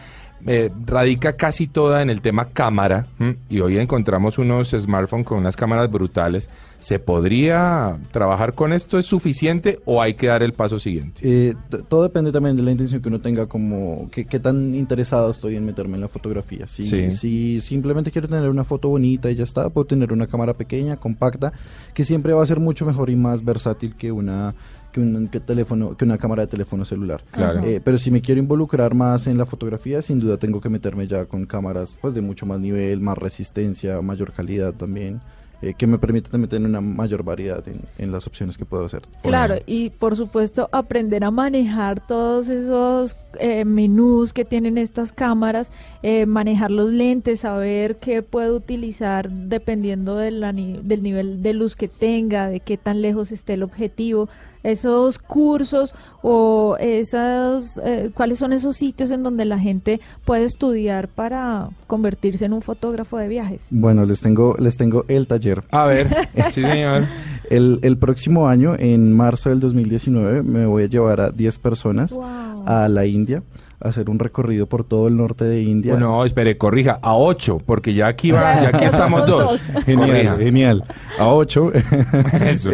[0.48, 3.38] eh, radica casi toda en el tema cámara ¿m?
[3.50, 6.50] y hoy encontramos unos smartphones con unas cámaras brutales.
[6.80, 8.98] ¿Se podría trabajar con esto?
[8.98, 11.20] ¿Es suficiente o hay que dar el paso siguiente?
[11.24, 11.54] Eh,
[11.90, 15.58] todo depende también de la intención que uno tenga, como que- qué tan interesado estoy
[15.58, 16.68] en meterme en la fotografía.
[16.68, 17.12] Si, Sí.
[17.12, 20.96] si simplemente quiero tener una foto bonita y ya está, puedo tener una cámara pequeña,
[20.96, 21.52] compacta,
[21.94, 24.56] que siempre va a ser mucho mejor y más versátil que una
[24.92, 27.24] que un que teléfono que una cámara de teléfono celular.
[27.32, 27.62] Claro.
[27.64, 31.08] Eh, pero si me quiero involucrar más en la fotografía, sin duda tengo que meterme
[31.08, 35.22] ya con cámaras pues de mucho más nivel, más resistencia, mayor calidad también.
[35.62, 38.86] Eh, que me permite también tener una mayor variedad en, en las opciones que puedo
[38.86, 39.02] hacer.
[39.24, 45.72] Claro, y por supuesto aprender a manejar todos esos eh, menús que tienen estas cámaras,
[46.02, 51.54] eh, manejar los lentes, saber qué puedo utilizar dependiendo de la ni- del nivel de
[51.54, 54.30] luz que tenga, de qué tan lejos esté el objetivo,
[54.62, 61.08] esos cursos o esos, eh, cuáles son esos sitios en donde la gente puede estudiar
[61.08, 63.62] para convertirse en un fotógrafo de viajes.
[63.70, 65.49] Bueno, les tengo, les tengo el taller.
[65.72, 66.08] A ver,
[66.52, 67.04] sí señor.
[67.50, 72.12] El, el próximo año, en marzo del 2019, me voy a llevar a 10 personas
[72.14, 72.64] Wow.
[72.68, 73.42] a la India,
[73.82, 75.96] a hacer un recorrido por todo el norte de India.
[75.96, 79.66] No, espere, corrija, a 8, porque ya aquí va, ya aquí estamos dos.
[79.86, 80.38] Genial, Corrija.
[80.38, 80.84] genial.
[81.18, 81.72] A 8
[82.46, 82.70] Eso.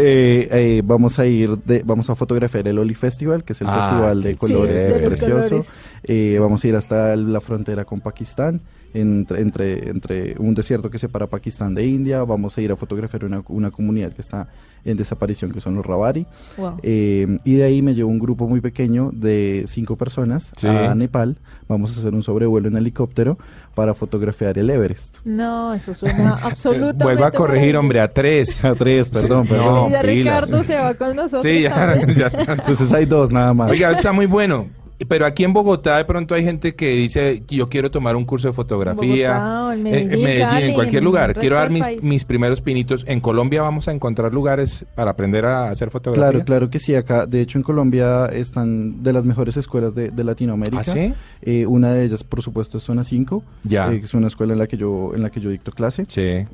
[0.83, 4.23] vamos a ir, de, vamos a fotografiar el Oli Festival, que es el Ah, festival
[4.23, 4.95] de colores.
[4.95, 5.49] De los precioso.
[5.49, 5.69] colores.
[6.07, 8.61] Eh, vamos a ir hasta la frontera con Pakistán,
[8.93, 12.23] entre, entre, entre un desierto que separa Pakistán de India.
[12.23, 14.47] Vamos a ir a fotografiar una, una comunidad que está
[14.85, 16.27] en desaparición, que son los Rabari.
[16.57, 16.77] Wow.
[16.83, 20.67] Eh, y de ahí me llevo un grupo muy pequeño de cinco personas Sí.
[20.67, 21.37] a Nepal.
[21.67, 23.37] Vamos a hacer un sobrevuelo en helicóptero
[23.73, 25.15] para fotografiar el Everest.
[25.25, 27.03] No, eso suena absolutamente.
[27.03, 28.63] Vuelva a corregir, hombre, a 3.
[28.63, 29.73] A tres, perdón, Sí, perdón.
[29.73, 30.01] no, Y ya.
[30.03, 31.41] Ricardo se va con nosotros.
[31.41, 32.27] Sí, ya, ya.
[32.47, 33.71] Entonces hay dos nada más.
[33.71, 34.67] Oiga, está muy bueno.
[35.07, 38.47] Pero aquí en Bogotá de pronto hay gente que dice, yo quiero tomar un curso
[38.47, 39.33] de fotografía.
[39.33, 41.33] Bogotá, o en Medellín, en Medellín, Cali, en cualquier en lugar.
[41.35, 43.03] Quiero dar mis, mis primeros pinitos.
[43.07, 46.29] En Colombia vamos a encontrar lugares para aprender a hacer fotografía.
[46.29, 46.95] Claro, claro que sí.
[46.95, 50.79] Acá, de hecho, en Colombia están de las mejores escuelas de, de Latinoamérica.
[50.79, 51.13] ¿Ah, sí?
[51.41, 53.43] Eh, una de ellas, por supuesto, es Zona 5.
[53.63, 53.91] Ya.
[53.91, 56.05] eh, que es una escuela en la que yo, en la que yo dicto clase.
[56.07, 56.45] Sí.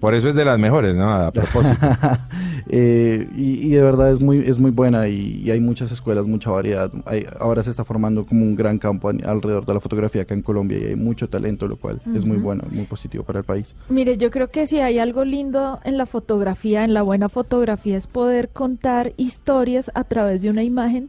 [0.00, 1.12] Por eso es de las mejores, ¿no?
[1.12, 1.76] A propósito.
[2.68, 6.26] Eh, y, y de verdad es muy es muy buena y, y hay muchas escuelas,
[6.26, 6.90] mucha variedad.
[7.04, 10.42] Hay- ahora se está formando como un gran campo alrededor de la fotografía acá en
[10.42, 13.74] Colombia y hay mucho talento, lo cual es muy bueno, muy positivo para el país.
[13.88, 17.96] Mire, yo creo que si hay algo lindo en la fotografía, en la buena fotografía,
[17.96, 21.08] es poder contar historias a través de una imagen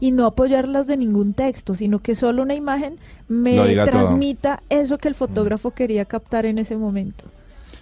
[0.00, 2.96] y no apoyarlas de ningún texto, sino que solo una imagen
[3.28, 3.84] me todo.
[3.86, 7.24] transmita eso que el fotógrafo quería captar en ese momento.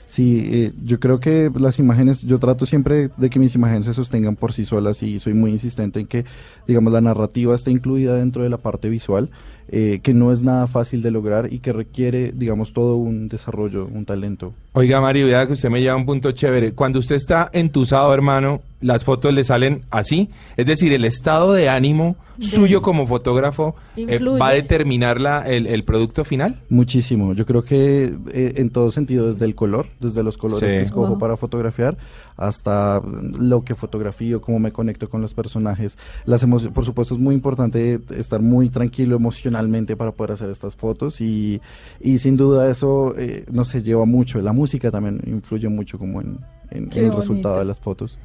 [0.07, 3.95] Sí, eh, yo creo que las imágenes, yo trato siempre de que mis imágenes se
[3.95, 6.25] sostengan por sí solas y soy muy insistente en que,
[6.67, 9.31] digamos, la narrativa esté incluida dentro de la parte visual,
[9.69, 13.87] eh, que no es nada fácil de lograr y que requiere, digamos, todo un desarrollo,
[13.87, 14.53] un talento.
[14.73, 16.73] Oiga, Mario, vea que usted me lleva a un punto chévere.
[16.73, 20.29] Cuando usted está entusado, hermano, las fotos le salen así.
[20.57, 25.41] Es decir, el estado de ánimo De- suyo como fotógrafo eh, va a determinar la,
[25.49, 26.61] el, el producto final.
[26.69, 27.33] Muchísimo.
[27.35, 30.77] Yo creo que eh, en todo sentido, desde el color, desde los colores Sí.
[30.77, 31.19] que escojo Wow.
[31.19, 31.97] para fotografiar,
[32.37, 33.01] hasta
[33.39, 35.97] lo que fotografío, cómo me conecto con los personajes.
[36.27, 36.45] Las
[36.75, 41.61] por supuesto, es muy importante estar muy tranquilo emocionalmente para poder hacer estas fotos y,
[42.01, 44.41] y sin duda eso, eh, no se lleva mucho.
[44.41, 46.39] La música también influye mucho como en,
[46.71, 47.17] en- el bonito.
[47.17, 48.19] resultado de las fotos.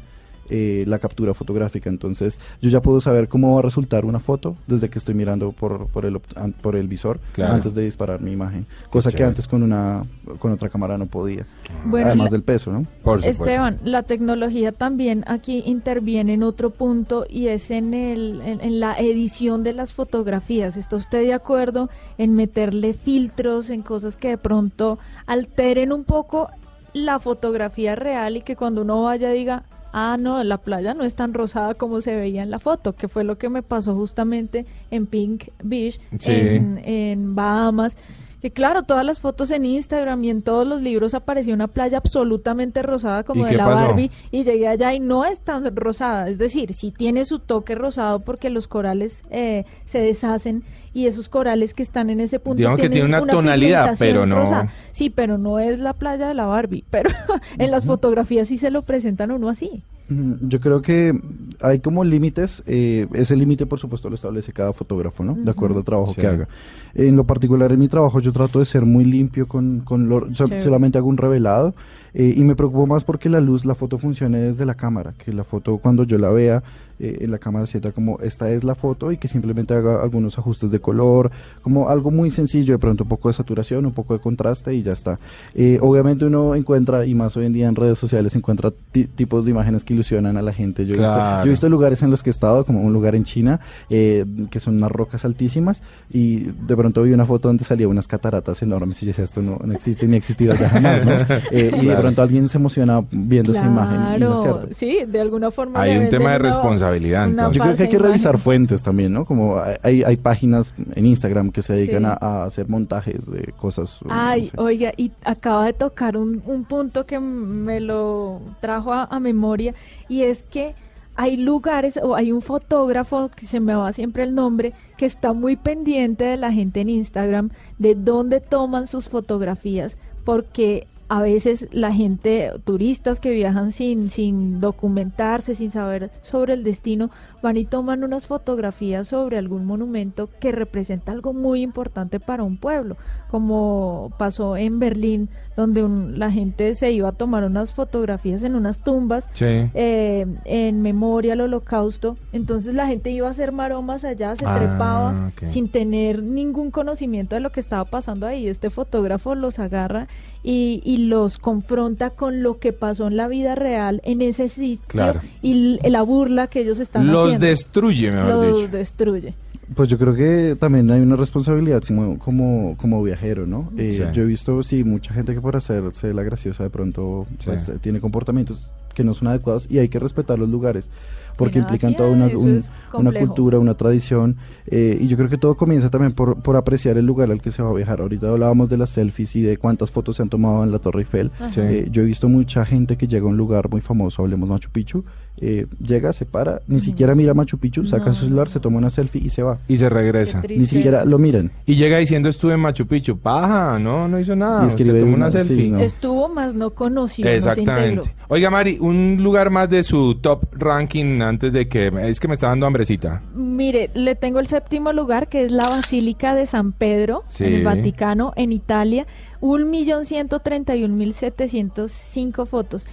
[0.50, 1.90] eh, la captura fotográfica.
[1.90, 5.52] Entonces, yo ya puedo saber cómo va a resultar una foto desde que estoy mirando
[5.52, 6.20] por, por, el,
[6.62, 7.54] por el visor Claro.
[7.54, 8.66] antes de disparar mi imagen.
[8.90, 9.30] Cosa que chévere.
[9.30, 10.04] antes con una
[10.40, 11.46] con otra cámara no podía.
[11.86, 12.86] Bueno, Además la- del peso, ¿no?
[13.24, 18.80] Esteban, la tecnología también aquí interviene en otro punto y es en, el, en, en
[18.80, 20.78] la edición de las fotografías.
[20.78, 26.50] ¿Está usted de acuerdo en meterle filtros, en cosas que de pronto alteren un poco
[26.94, 29.64] la fotografía real y que cuando uno vaya diga,
[29.98, 33.08] ah, no, la playa no es tan rosada como se veía en la foto, que
[33.08, 36.32] fue lo que me pasó justamente en Pink Beach, Sí.
[36.34, 37.96] en, en Bahamas.
[38.42, 41.98] Que claro, todas las fotos en Instagram y en todos los libros apareció una playa
[41.98, 43.86] absolutamente rosada como ¿Y de la pasó?
[43.88, 47.76] Barbie y llegué allá y no es tan rosada, es decir, sí tiene su toque
[47.76, 50.64] rosado porque los corales eh, se deshacen
[50.94, 54.26] y esos corales que están en ese punto Digamos que tienen tiene una tonalidad, pero
[54.26, 54.72] no- rosada.
[54.92, 57.10] Sí, pero no es la playa de la Barbie, pero
[57.58, 59.84] en las fotografías sí se lo presentan a uno así.
[60.08, 61.14] Mm, Yo creo que
[61.62, 65.34] hay como límites, eh, ese límite por supuesto lo establece cada fotógrafo, ¿no?
[65.36, 66.22] De acuerdo al trabajo Sí.
[66.22, 66.48] que haga.
[66.94, 70.28] En lo particular en mi trabajo yo trato de ser muy limpio con, con lo,
[70.36, 71.74] solamente hago un revelado
[72.14, 75.34] eh, y me preocupo más porque la luz, la foto funcione desde la cámara, que
[75.34, 76.64] la foto cuando yo la vea
[77.00, 80.38] eh, en la cámara sienta como esta es la foto y que simplemente haga algunos
[80.38, 81.32] ajustes de color,
[81.62, 84.82] como algo muy sencillo, de pronto un poco de saturación, un poco de contraste y
[84.82, 85.20] ya está.
[85.54, 89.46] Eh, obviamente uno encuentra, y más hoy en día en redes sociales, encuentra ti- tipos
[89.46, 90.86] de imágenes que ilusionan a la gente.
[90.86, 91.44] Yo, he, visto, Claro.
[91.44, 94.26] yo he visto lugares en los que he estado, como un lugar en China, eh,
[94.50, 95.82] que son unas rocas altísimas,
[96.12, 99.42] y de pronto vi una foto donde salían unas cataratas enormes, y yo decía, esto
[99.42, 101.12] no, no existe ni ha existido allá jamás, ¿no?
[101.52, 102.02] Eh, Y de Claro.
[102.02, 104.76] pronto alguien se emociona viendo esa imagen, y no es Claro, cierto.
[104.76, 105.82] sí, de alguna forma.
[105.82, 106.50] Hay un tema de una-
[106.94, 107.56] responsabilidad, entonces.
[107.58, 108.44] Yo creo que hay que revisar imagen.
[108.44, 109.26] fuentes también, ¿no?
[109.26, 112.10] Como hay, hay páginas en Instagram que se dedican Sí.
[112.10, 114.00] a, a hacer montajes de cosas.
[114.04, 114.58] no Ay, sé.
[114.58, 119.74] oiga, y acaba de tocar un, un punto que me lo trajo a, a memoria
[120.10, 120.76] y es que
[121.18, 125.32] hay lugares o hay un fotógrafo que se me va siempre el nombre que está
[125.32, 131.68] muy pendiente de la gente en Instagram de dónde toman sus fotografías porque a veces
[131.72, 137.12] la gente, turistas que viajan sin, sin documentarse, sin saber sobre el destino,
[137.44, 142.58] van y toman unas fotografías sobre algún monumento que representa algo muy importante para un
[142.58, 142.98] pueblo,
[143.30, 148.56] como pasó en Berlín, donde un- la gente se iba a tomar unas fotografías en
[148.56, 149.46] unas tumbas Sí.
[149.74, 152.18] eh, en memoria al holocausto.
[152.34, 157.36] Entonces la gente iba a hacer maromas allá, se Ah, trepaba sin tener ningún conocimiento
[157.36, 158.48] de lo que estaba pasando ahí.
[158.48, 160.08] Este fotógrafo los agarra
[160.48, 164.86] y, y los confronta con lo que pasó en la vida real en ese sitio
[164.88, 165.22] Claro.
[165.42, 167.48] y la burla que ellos están Los haciendo.
[167.48, 168.72] destruye, mejor Los dicho.
[168.78, 169.34] destruye.
[169.74, 173.72] Pues yo creo que también hay una responsabilidad como, como, como viajero, ¿no?
[173.76, 174.04] Eh, Sí.
[174.14, 177.46] Yo he visto, sí, mucha gente que por hacerse la graciosa de pronto Sí.
[177.48, 180.90] pues, eh, tiene comportamientos que no son adecuados y hay que respetar los lugares
[181.38, 184.38] porque implican toda una, un- una cultura, una tradición
[184.68, 187.52] eh, y yo creo que todo comienza también por, por apreciar el lugar al que
[187.52, 188.00] se va a viajar.
[188.00, 191.02] Ahorita hablábamos de las selfies y de cuántas fotos se han tomado en la Torre
[191.02, 191.32] Eiffel.
[191.52, 191.60] Sí.
[191.62, 194.70] Eh, yo he visto mucha gente que llega a un lugar muy famoso, hablemos Machu
[194.72, 195.04] Picchu,
[195.42, 198.90] eh, llega, se para, ni siquiera mira Machu Picchu, saca su celular, se toma una
[198.90, 199.60] selfie y se va.
[199.68, 200.42] Y se regresa.
[200.48, 201.52] Ni siquiera lo miran.
[201.66, 203.18] Y llega diciendo estuve en Machu Picchu.
[203.18, 204.64] Paja, no, no hizo nada.
[204.64, 205.70] Y escribe se tomó una una- sí, selfie.
[205.70, 205.80] no.
[205.80, 207.74] Estuvo más no conoció, no se integró.
[207.82, 208.16] Exactamente.
[208.28, 211.92] Oiga, Mari, un lugar más de su top ranking antes de que...
[212.04, 213.22] Es que me está dando hambrecita.
[213.34, 217.44] Mire, le tengo el séptimo lugar, que es la Basílica de San Pedro, Sí.
[217.46, 219.06] en el Vaticano, en Italia.
[219.42, 222.88] Un millón ciento treinta y un mil setecientos cinco fotos.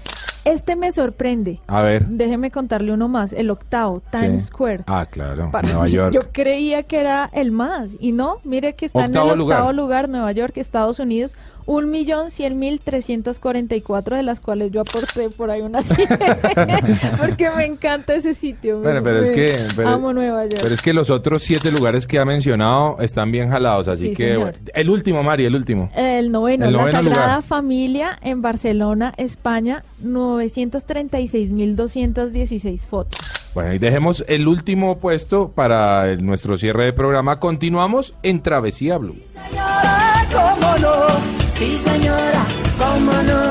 [0.44, 1.60] Este me sorprende.
[1.68, 2.06] A ver.
[2.06, 4.46] Déjeme contarle uno más, el octavo, Times Sí.
[4.46, 4.84] Square.
[4.86, 5.50] Ah, claro.
[5.52, 6.12] Para Nueva mí, York.
[6.14, 9.72] Yo creía que era el más y no, mire que está Octavo en el octavo
[9.72, 9.74] lugar.
[9.74, 10.08] lugar.
[10.08, 11.36] Nueva York, Estados Unidos,
[11.66, 15.60] un millón cien mil trescientos cuarenta y cuatro de las cuales yo aporté por ahí
[15.62, 15.80] una
[17.18, 18.80] porque me encanta ese sitio.
[18.80, 20.58] Bueno, me- pero es que pero, amo Nueva York.
[20.62, 24.14] pero es que los otros siete lugares que ha mencionado están bien jalados, así Sí,
[24.14, 24.52] que bueno.
[24.74, 25.90] el último, Mari, el último.
[25.94, 27.42] El noveno, El la Sagrada lugar.
[27.42, 33.20] Familia en Barcelona, España, 936.216 fotos.
[33.54, 37.38] Bueno, y dejemos el último puesto para el- nuestro cierre de programa.
[37.38, 39.16] Continuamos en Travesía Blue.
[39.50, 42.42] Señora, cómo no, sí señora,
[42.78, 43.42] cómo no,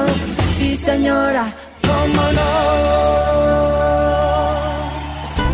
[0.58, 2.50] sí señora, cómo no.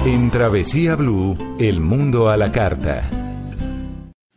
[0.05, 3.03] En Travesía Blue, el mundo a la carta.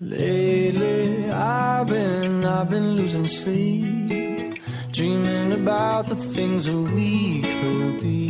[0.01, 4.61] Lately, I've been, I've been losing sleep,
[4.93, 8.29] dreaming about the things that we could be.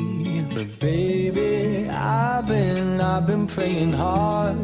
[0.54, 4.56] But baby, I've been, I've been praying hard.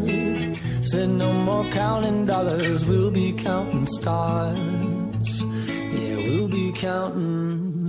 [0.83, 5.06] Said no more counting dollars, we'll be counting stars.
[5.19, 6.49] Yeah, we'll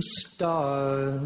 [0.00, 1.20] stars.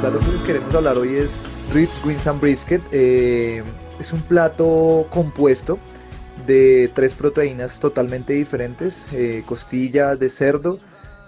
[0.00, 2.82] Plato que les queremos hablar hoy es Ribs, Wings and Brisket.
[2.90, 3.62] Eh,
[4.00, 5.78] es un plato compuesto
[6.48, 10.80] de tres proteínas totalmente diferentes: eh, costilla de cerdo,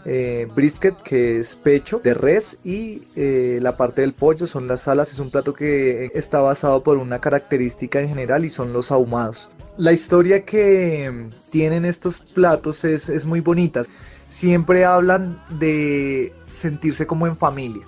[0.09, 4.87] eh, brisket, que es pecho de res, y eh, la parte del pollo son las
[4.87, 5.11] alas.
[5.11, 9.51] Es un plato que está basado por una característica en general y son los ahumados.
[9.77, 13.83] La historia que tienen estos platos es, es muy bonita.
[14.29, 17.85] Siempre hablan de sentirse como en familia.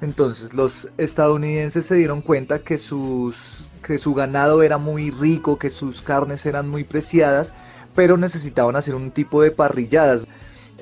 [0.00, 5.70] Entonces los estadounidenses se dieron cuenta que, sus, que su ganado era muy rico, que
[5.70, 7.52] sus carnes eran muy preciadas,
[7.94, 10.26] pero necesitaban hacer un tipo de parrilladas.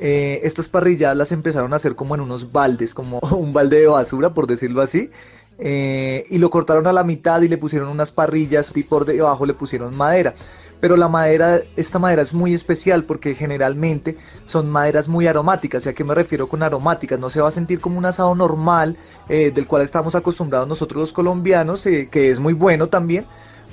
[0.01, 3.87] Eh, estas parrilladas las empezaron a hacer como en unos baldes, como un balde de
[3.89, 5.11] basura, por decirlo así.
[5.59, 9.45] eh, y lo cortaron a la mitad y le pusieron unas parrillas y por debajo
[9.47, 10.35] le pusieron madera.
[10.81, 15.85] Pero la madera, esta madera es muy especial porque generalmente son maderas muy aromáticas.
[15.87, 17.19] ¿Y a qué me refiero con aromáticas?
[17.19, 18.97] No se va a sentir como un asado normal
[19.29, 23.27] eh, del cual estamos acostumbrados nosotros los colombianos, que es muy bueno también,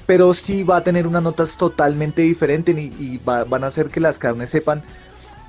[0.06, 3.90] pero sí va a tener unas notas totalmente diferentes y, y va- van a hacer
[3.90, 4.84] que las carnes sepan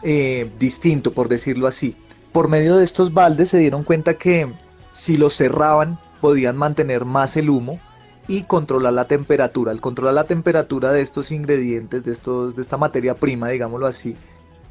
[0.02, 1.96] eh, distinto, por decirlo así.
[2.32, 4.52] Por medio de estos baldes se dieron cuenta que
[4.92, 7.78] si los cerraban podían mantener más el humo
[8.28, 9.72] y controlar la temperatura.
[9.72, 14.16] Al controlar la temperatura de estos ingredientes, de, estos, de esta materia prima, digámoslo así,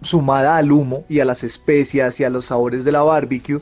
[0.02, 3.62] sumada al humo y a las especias y a los sabores de la barbecue,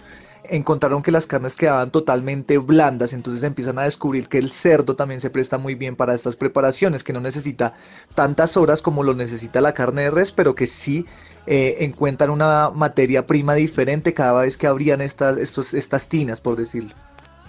[0.50, 5.22] encontraron que las carnes quedaban totalmente blandas, entonces empiezan a descubrir que el cerdo también
[5.22, 7.74] se presta muy bien para estas preparaciones, que no necesita
[8.16, 11.06] tantas horas como lo necesita la carne de res, pero que sí
[11.46, 16.56] eh, encuentran una materia prima diferente cada vez que abrían estas, estos, estas tinas, por
[16.56, 16.94] decirlo.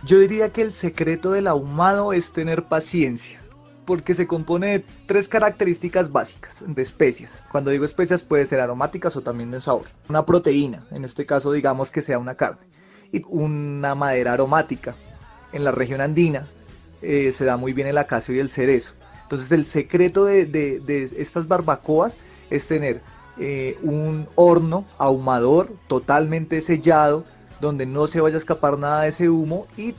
[0.05, 3.41] Yo diría que el secreto del ahumado es tener paciencia,
[3.87, 7.45] porque se compone de tres características básicas de especias.
[7.51, 9.87] Cuando digo especias puede ser aromáticas o también de sabor.
[10.09, 12.67] Una proteína, en este caso digamos que sea una carne,
[13.29, 14.95] una madera aromática.
[15.53, 16.49] En la región andina
[17.03, 18.95] eh, se da muy bien el acacio y el cerezo.
[19.23, 22.17] Entonces el secreto de, de- de estas barbacoas
[22.51, 23.01] es tener
[23.39, 27.25] eh, un horno ahumador totalmente sellado
[27.61, 29.95] donde no se vaya a escapar nada de ese humo y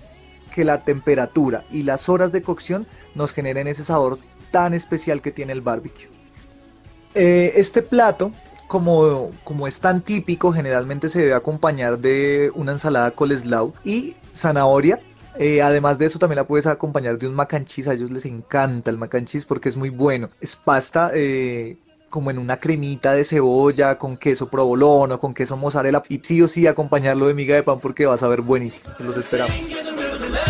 [0.54, 4.20] que la temperatura y las horas de cocción nos generen ese sabor
[4.52, 6.08] tan especial que tiene el barbecue.
[7.14, 8.32] Eh, este plato,
[8.68, 15.00] como, como es tan típico, generalmente se debe acompañar de una ensalada coleslaw y zanahoria.
[15.38, 17.90] Eh, además de eso, también la puedes acompañar de un mac and cheese.
[17.90, 20.30] A ellos les encanta el mac and cheese porque es muy bueno.
[20.40, 21.78] Es pasta eh,
[22.10, 26.02] como en una cremita de cebolla con queso provolone o con queso mozzarella.
[26.08, 28.90] Y sí o sí acompañarlo de miga de pan porque vas a ver buenísimo.
[29.00, 29.54] Los esperamos.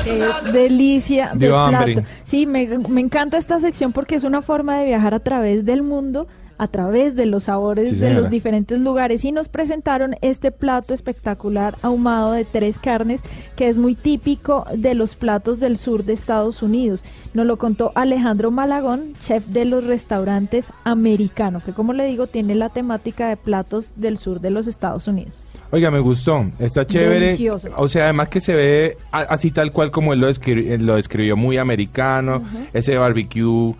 [0.04, 1.78] Qué delicia de Dio plato.
[1.78, 2.06] hambre.
[2.26, 5.82] Sí, me, me encanta esta sección porque es una forma de viajar a través del
[5.82, 6.28] mundo,
[6.58, 10.94] a través de los sabores Sí, de los diferentes lugares y nos presentaron este plato
[10.94, 13.22] espectacular ahumado de tres carnes
[13.56, 17.04] que es muy típico de los platos del sur de Estados Unidos.
[17.34, 22.56] Nos lo contó Alejandro Malagón, chef de los restaurantes americanos, que como le digo tiene
[22.56, 25.34] la temática de platos del sur de los Estados Unidos.
[25.72, 26.46] Oiga, me gustó.
[26.60, 27.26] Está chévere.
[27.26, 27.68] Delicioso.
[27.76, 31.36] O sea, además que se ve así tal cual como él lo, descri- lo describió,
[31.36, 32.44] muy americano.
[32.72, 33.74] Ese barbecue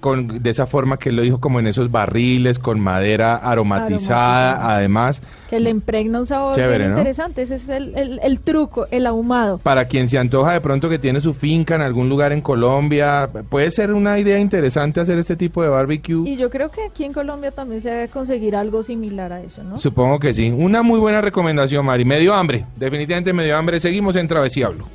[0.00, 4.52] con, de esa forma que él lo dijo, como en esos barriles, con madera aromatizada,
[4.52, 4.76] Aromatizada.
[4.76, 5.22] además.
[5.50, 7.42] Que le impregna un sabor Chévere, interesante.
[7.42, 9.58] Ese es el, el- el truco, el ahumado.
[9.58, 13.28] Para quien se antoja de pronto que tiene su finca en algún lugar en Colombia,
[13.48, 16.28] puede ser una idea interesante hacer este tipo de barbecue.
[16.28, 19.62] Y yo creo que aquí en Colombia también se debe conseguir algo similar a eso,
[19.62, 19.78] ¿no?
[19.78, 20.50] Supongo que sí.
[20.50, 22.04] Una muy buena recomendación, Mari.
[22.04, 22.64] Medio hambre.
[22.76, 23.78] Definitivamente medio hambre.
[23.80, 24.86] Seguimos en Travesía Blue.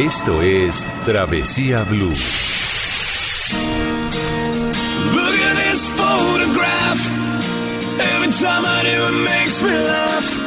[0.00, 2.08] Esto es Travesía Blue.
[5.12, 7.02] Look at this photograph.
[8.14, 10.38] Every time I do, it makes me laugh.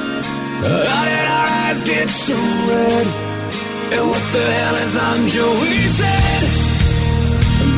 [0.89, 3.08] How did our eyes get so red?
[3.93, 6.49] And what the hell is on Joey said?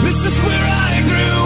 [0.06, 1.45] This is where I grew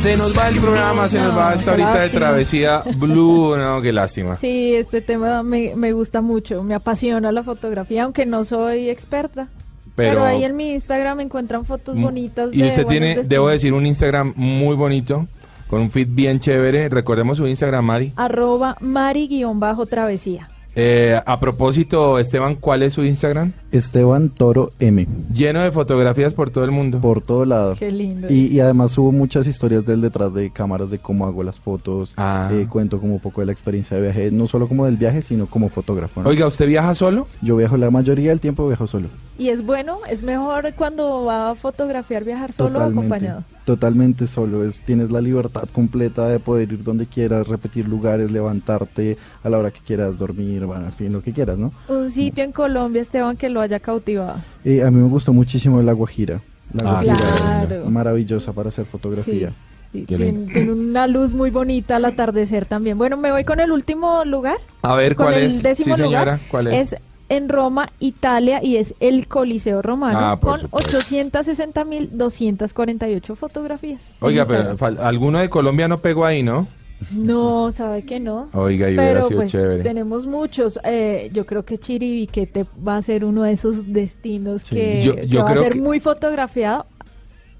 [0.00, 3.54] Se nos va el programa, se nos va esta horita de travesía Blue.
[3.58, 4.36] No, qué lástima.
[4.36, 9.48] Sí, este tema me, me gusta mucho, me apasiona la fotografía, aunque no soy experta.
[9.94, 12.48] Pero, Pero- ahí en mi Instagram encuentran fotos bonitas.
[12.54, 13.28] Y usted tiene, destinos.
[13.28, 15.26] debo decir, un Instagram muy bonito,
[15.68, 16.88] con un feed bien chévere.
[16.88, 18.12] Recordemos su Instagram, Mari.
[18.16, 20.48] Arroba Mari-travesía.
[20.76, 23.52] Eh, a propósito, Esteban, ¿cuál es su Instagram?
[23.72, 25.06] Esteban Toro M.
[25.32, 27.00] Lleno de fotografías por todo el mundo.
[27.00, 27.74] Por todo lado.
[27.76, 28.28] Qué lindo.
[28.30, 32.14] Y, y además subo muchas historias del detrás de cámaras, de cómo hago las fotos.
[32.16, 32.50] Ah.
[32.52, 35.22] eh, cuento como un poco de la experiencia de viaje, no solo como del viaje,
[35.22, 36.22] sino como fotógrafo.
[36.22, 36.28] ¿no?
[36.28, 37.26] Oiga, ¿usted viaja solo?
[37.42, 39.08] Yo viajo la mayoría del tiempo, viajo solo.
[39.38, 43.42] Y es bueno, es mejor cuando va a fotografiar viajar solo o acompañado.
[43.64, 44.64] Totalmente solo.
[44.64, 49.58] Es, tienes la libertad completa de poder ir donde quieras, repetir lugares, levantarte a la
[49.58, 51.72] hora que quieras, dormir, bueno, en fin, lo que quieras, ¿no?
[51.88, 54.36] Un sitio en Colombia, Esteban, que lo haya cautivado.
[54.64, 56.40] Eh, a mí me gustó muchísimo La Guajira.
[56.72, 57.84] La Ah, Guajira claro.
[57.84, 59.48] es maravillosa para hacer fotografía.
[59.92, 60.52] Sí, Qué tiene, lindo.
[60.52, 62.96] tiene una luz muy bonita al atardecer también.
[62.96, 64.58] Bueno, me voy con el último lugar.
[64.82, 65.62] A ver, con ¿cuál el es?
[65.64, 66.48] décimo Sí, señora, lugar.
[66.50, 66.94] ¿cuál es?
[67.28, 70.98] en Roma, Italia, y es el Coliseo Romano Ah, con supuesto.
[70.98, 74.02] 860.248 fotografías.
[74.20, 76.66] Oiga, pero alguno de Colombia no pegó ahí, ¿no?
[77.12, 78.48] No, sabe que no.
[78.52, 79.82] Oiga, y hubiera Pero sido pues chévere.
[79.82, 80.78] tenemos muchos.
[80.84, 84.74] Eh, yo creo que Chiribiquete va a ser uno de esos destinos Sí.
[84.76, 86.86] que, Yo- que yo va a ser que- muy fotografiado.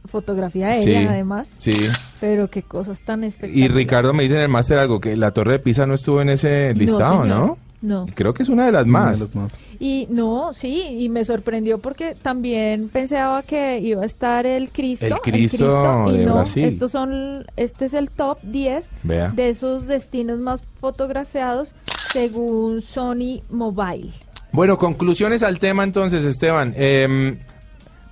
[0.07, 1.51] Fotografía aérea, Sí, además.
[1.59, 1.73] Sí.
[2.21, 3.75] Pero qué cosas tan Y espectaculares.
[3.77, 6.31] Ricardo me dice en el máster algo, que la Torre de Pisa no estuvo en
[6.31, 7.25] ese listado.
[7.25, 7.59] ¿no?
[7.83, 8.07] No.
[8.15, 9.21] Creo que es una de las de más.
[9.21, 9.53] las más.
[9.79, 15.07] Y no, sí, y me sorprendió porque también pensaba que iba a estar el Cristo.
[15.07, 16.65] El Cristo y de no, Brasil.
[16.65, 19.29] estos son, este es el top 10 Vea.
[19.31, 21.75] de esos destinos más fotografiados
[22.13, 24.13] según Sony Mobile.
[24.53, 26.75] Bueno, conclusiones al tema entonces, Esteban.
[26.77, 27.39] Em,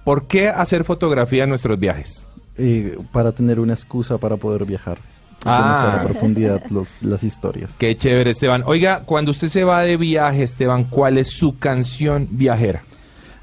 [0.05, 2.27] ¿Por qué hacer fotografía en nuestros viajes?
[2.57, 4.99] Eh, para tener una excusa para poder viajar.
[5.45, 5.81] Ah.
[5.81, 7.75] Conocer a profundidad los, las historias.
[7.79, 8.63] Qué chévere, Esteban.
[8.67, 12.83] Oiga, cuando usted se va de viaje, Esteban, ¿cuál es su canción viajera?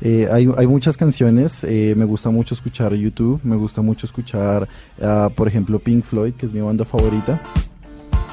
[0.01, 4.67] Eh, hay, hay muchas canciones, eh, me gusta mucho escuchar YouTube, me gusta mucho escuchar,
[5.01, 7.41] ah, por ejemplo, Pink Floyd, que es mi banda favorita.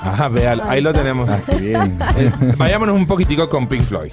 [0.02, 1.30] Ajá, vea, ahí lo tenemos.
[1.30, 1.98] Ah, qué bien.
[2.16, 4.12] Eh, vayámonos un poquitico con Pink Floyd.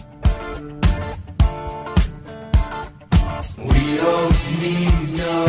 [3.58, 4.32] We don't
[4.62, 5.46] need no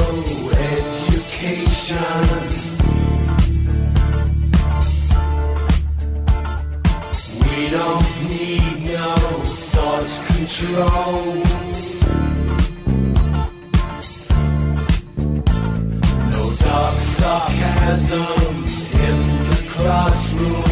[0.88, 2.49] education.
[7.70, 9.14] Don't need no
[9.72, 11.42] thought control.
[16.30, 18.64] No dark sarcasm
[19.06, 19.16] in
[19.50, 20.64] the classroom.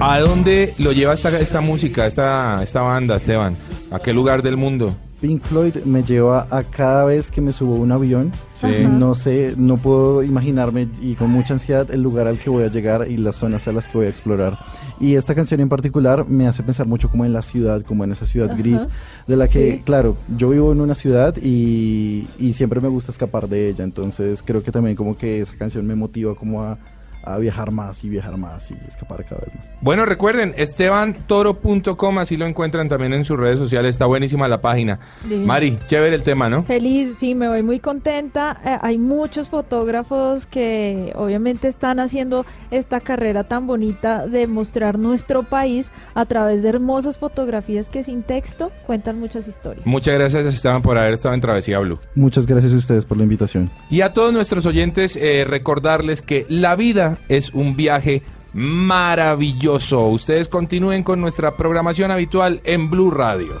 [0.00, 3.56] ¿A dónde lo lleva esta, esta música, esta, esta banda, Esteban?
[3.90, 4.96] ¿A qué lugar del mundo?
[5.22, 8.32] Pink Floyd me lleva a cada vez que me subo a un avión.
[8.54, 8.66] Sí.
[8.90, 12.68] No sé, no puedo imaginarme y con mucha ansiedad el lugar al que voy a
[12.68, 14.58] llegar y las zonas a las que voy a explorar.
[14.98, 18.10] Y esta canción en particular me hace pensar mucho como en la ciudad, como en
[18.10, 18.58] esa ciudad Ajá.
[18.58, 18.88] gris,
[19.28, 19.82] de la que, Sí.
[19.84, 23.84] claro, yo vivo en una ciudad y, y siempre me gusta escapar de ella.
[23.84, 26.78] Entonces creo que también como que esa canción me motiva como a,
[27.22, 29.72] a viajar más y viajar más y escapar cada vez más.
[29.80, 34.98] Bueno, recuerden, estebantoro.com, así lo encuentran también en sus redes sociales, está buenísima la página.
[35.28, 35.46] Lindo.
[35.46, 36.64] Mari, chévere el tema, ¿no?
[36.64, 38.60] Feliz, sí, me voy muy contenta.
[38.64, 45.42] Eh, hay muchos fotógrafos que obviamente están haciendo esta carrera tan bonita de mostrar nuestro
[45.44, 49.86] país a través de hermosas fotografías que sin texto cuentan muchas historias.
[49.86, 51.98] Muchas gracias, Esteban, por haber estado en Travesía Blue.
[52.14, 53.70] Muchas gracias a ustedes por la invitación.
[53.90, 60.00] Y a todos nuestros oyentes, eh, recordarles que la vida es un viaje maravilloso.
[60.08, 63.60] Ustedes continúen con nuestra programación habitual en Blue Radio.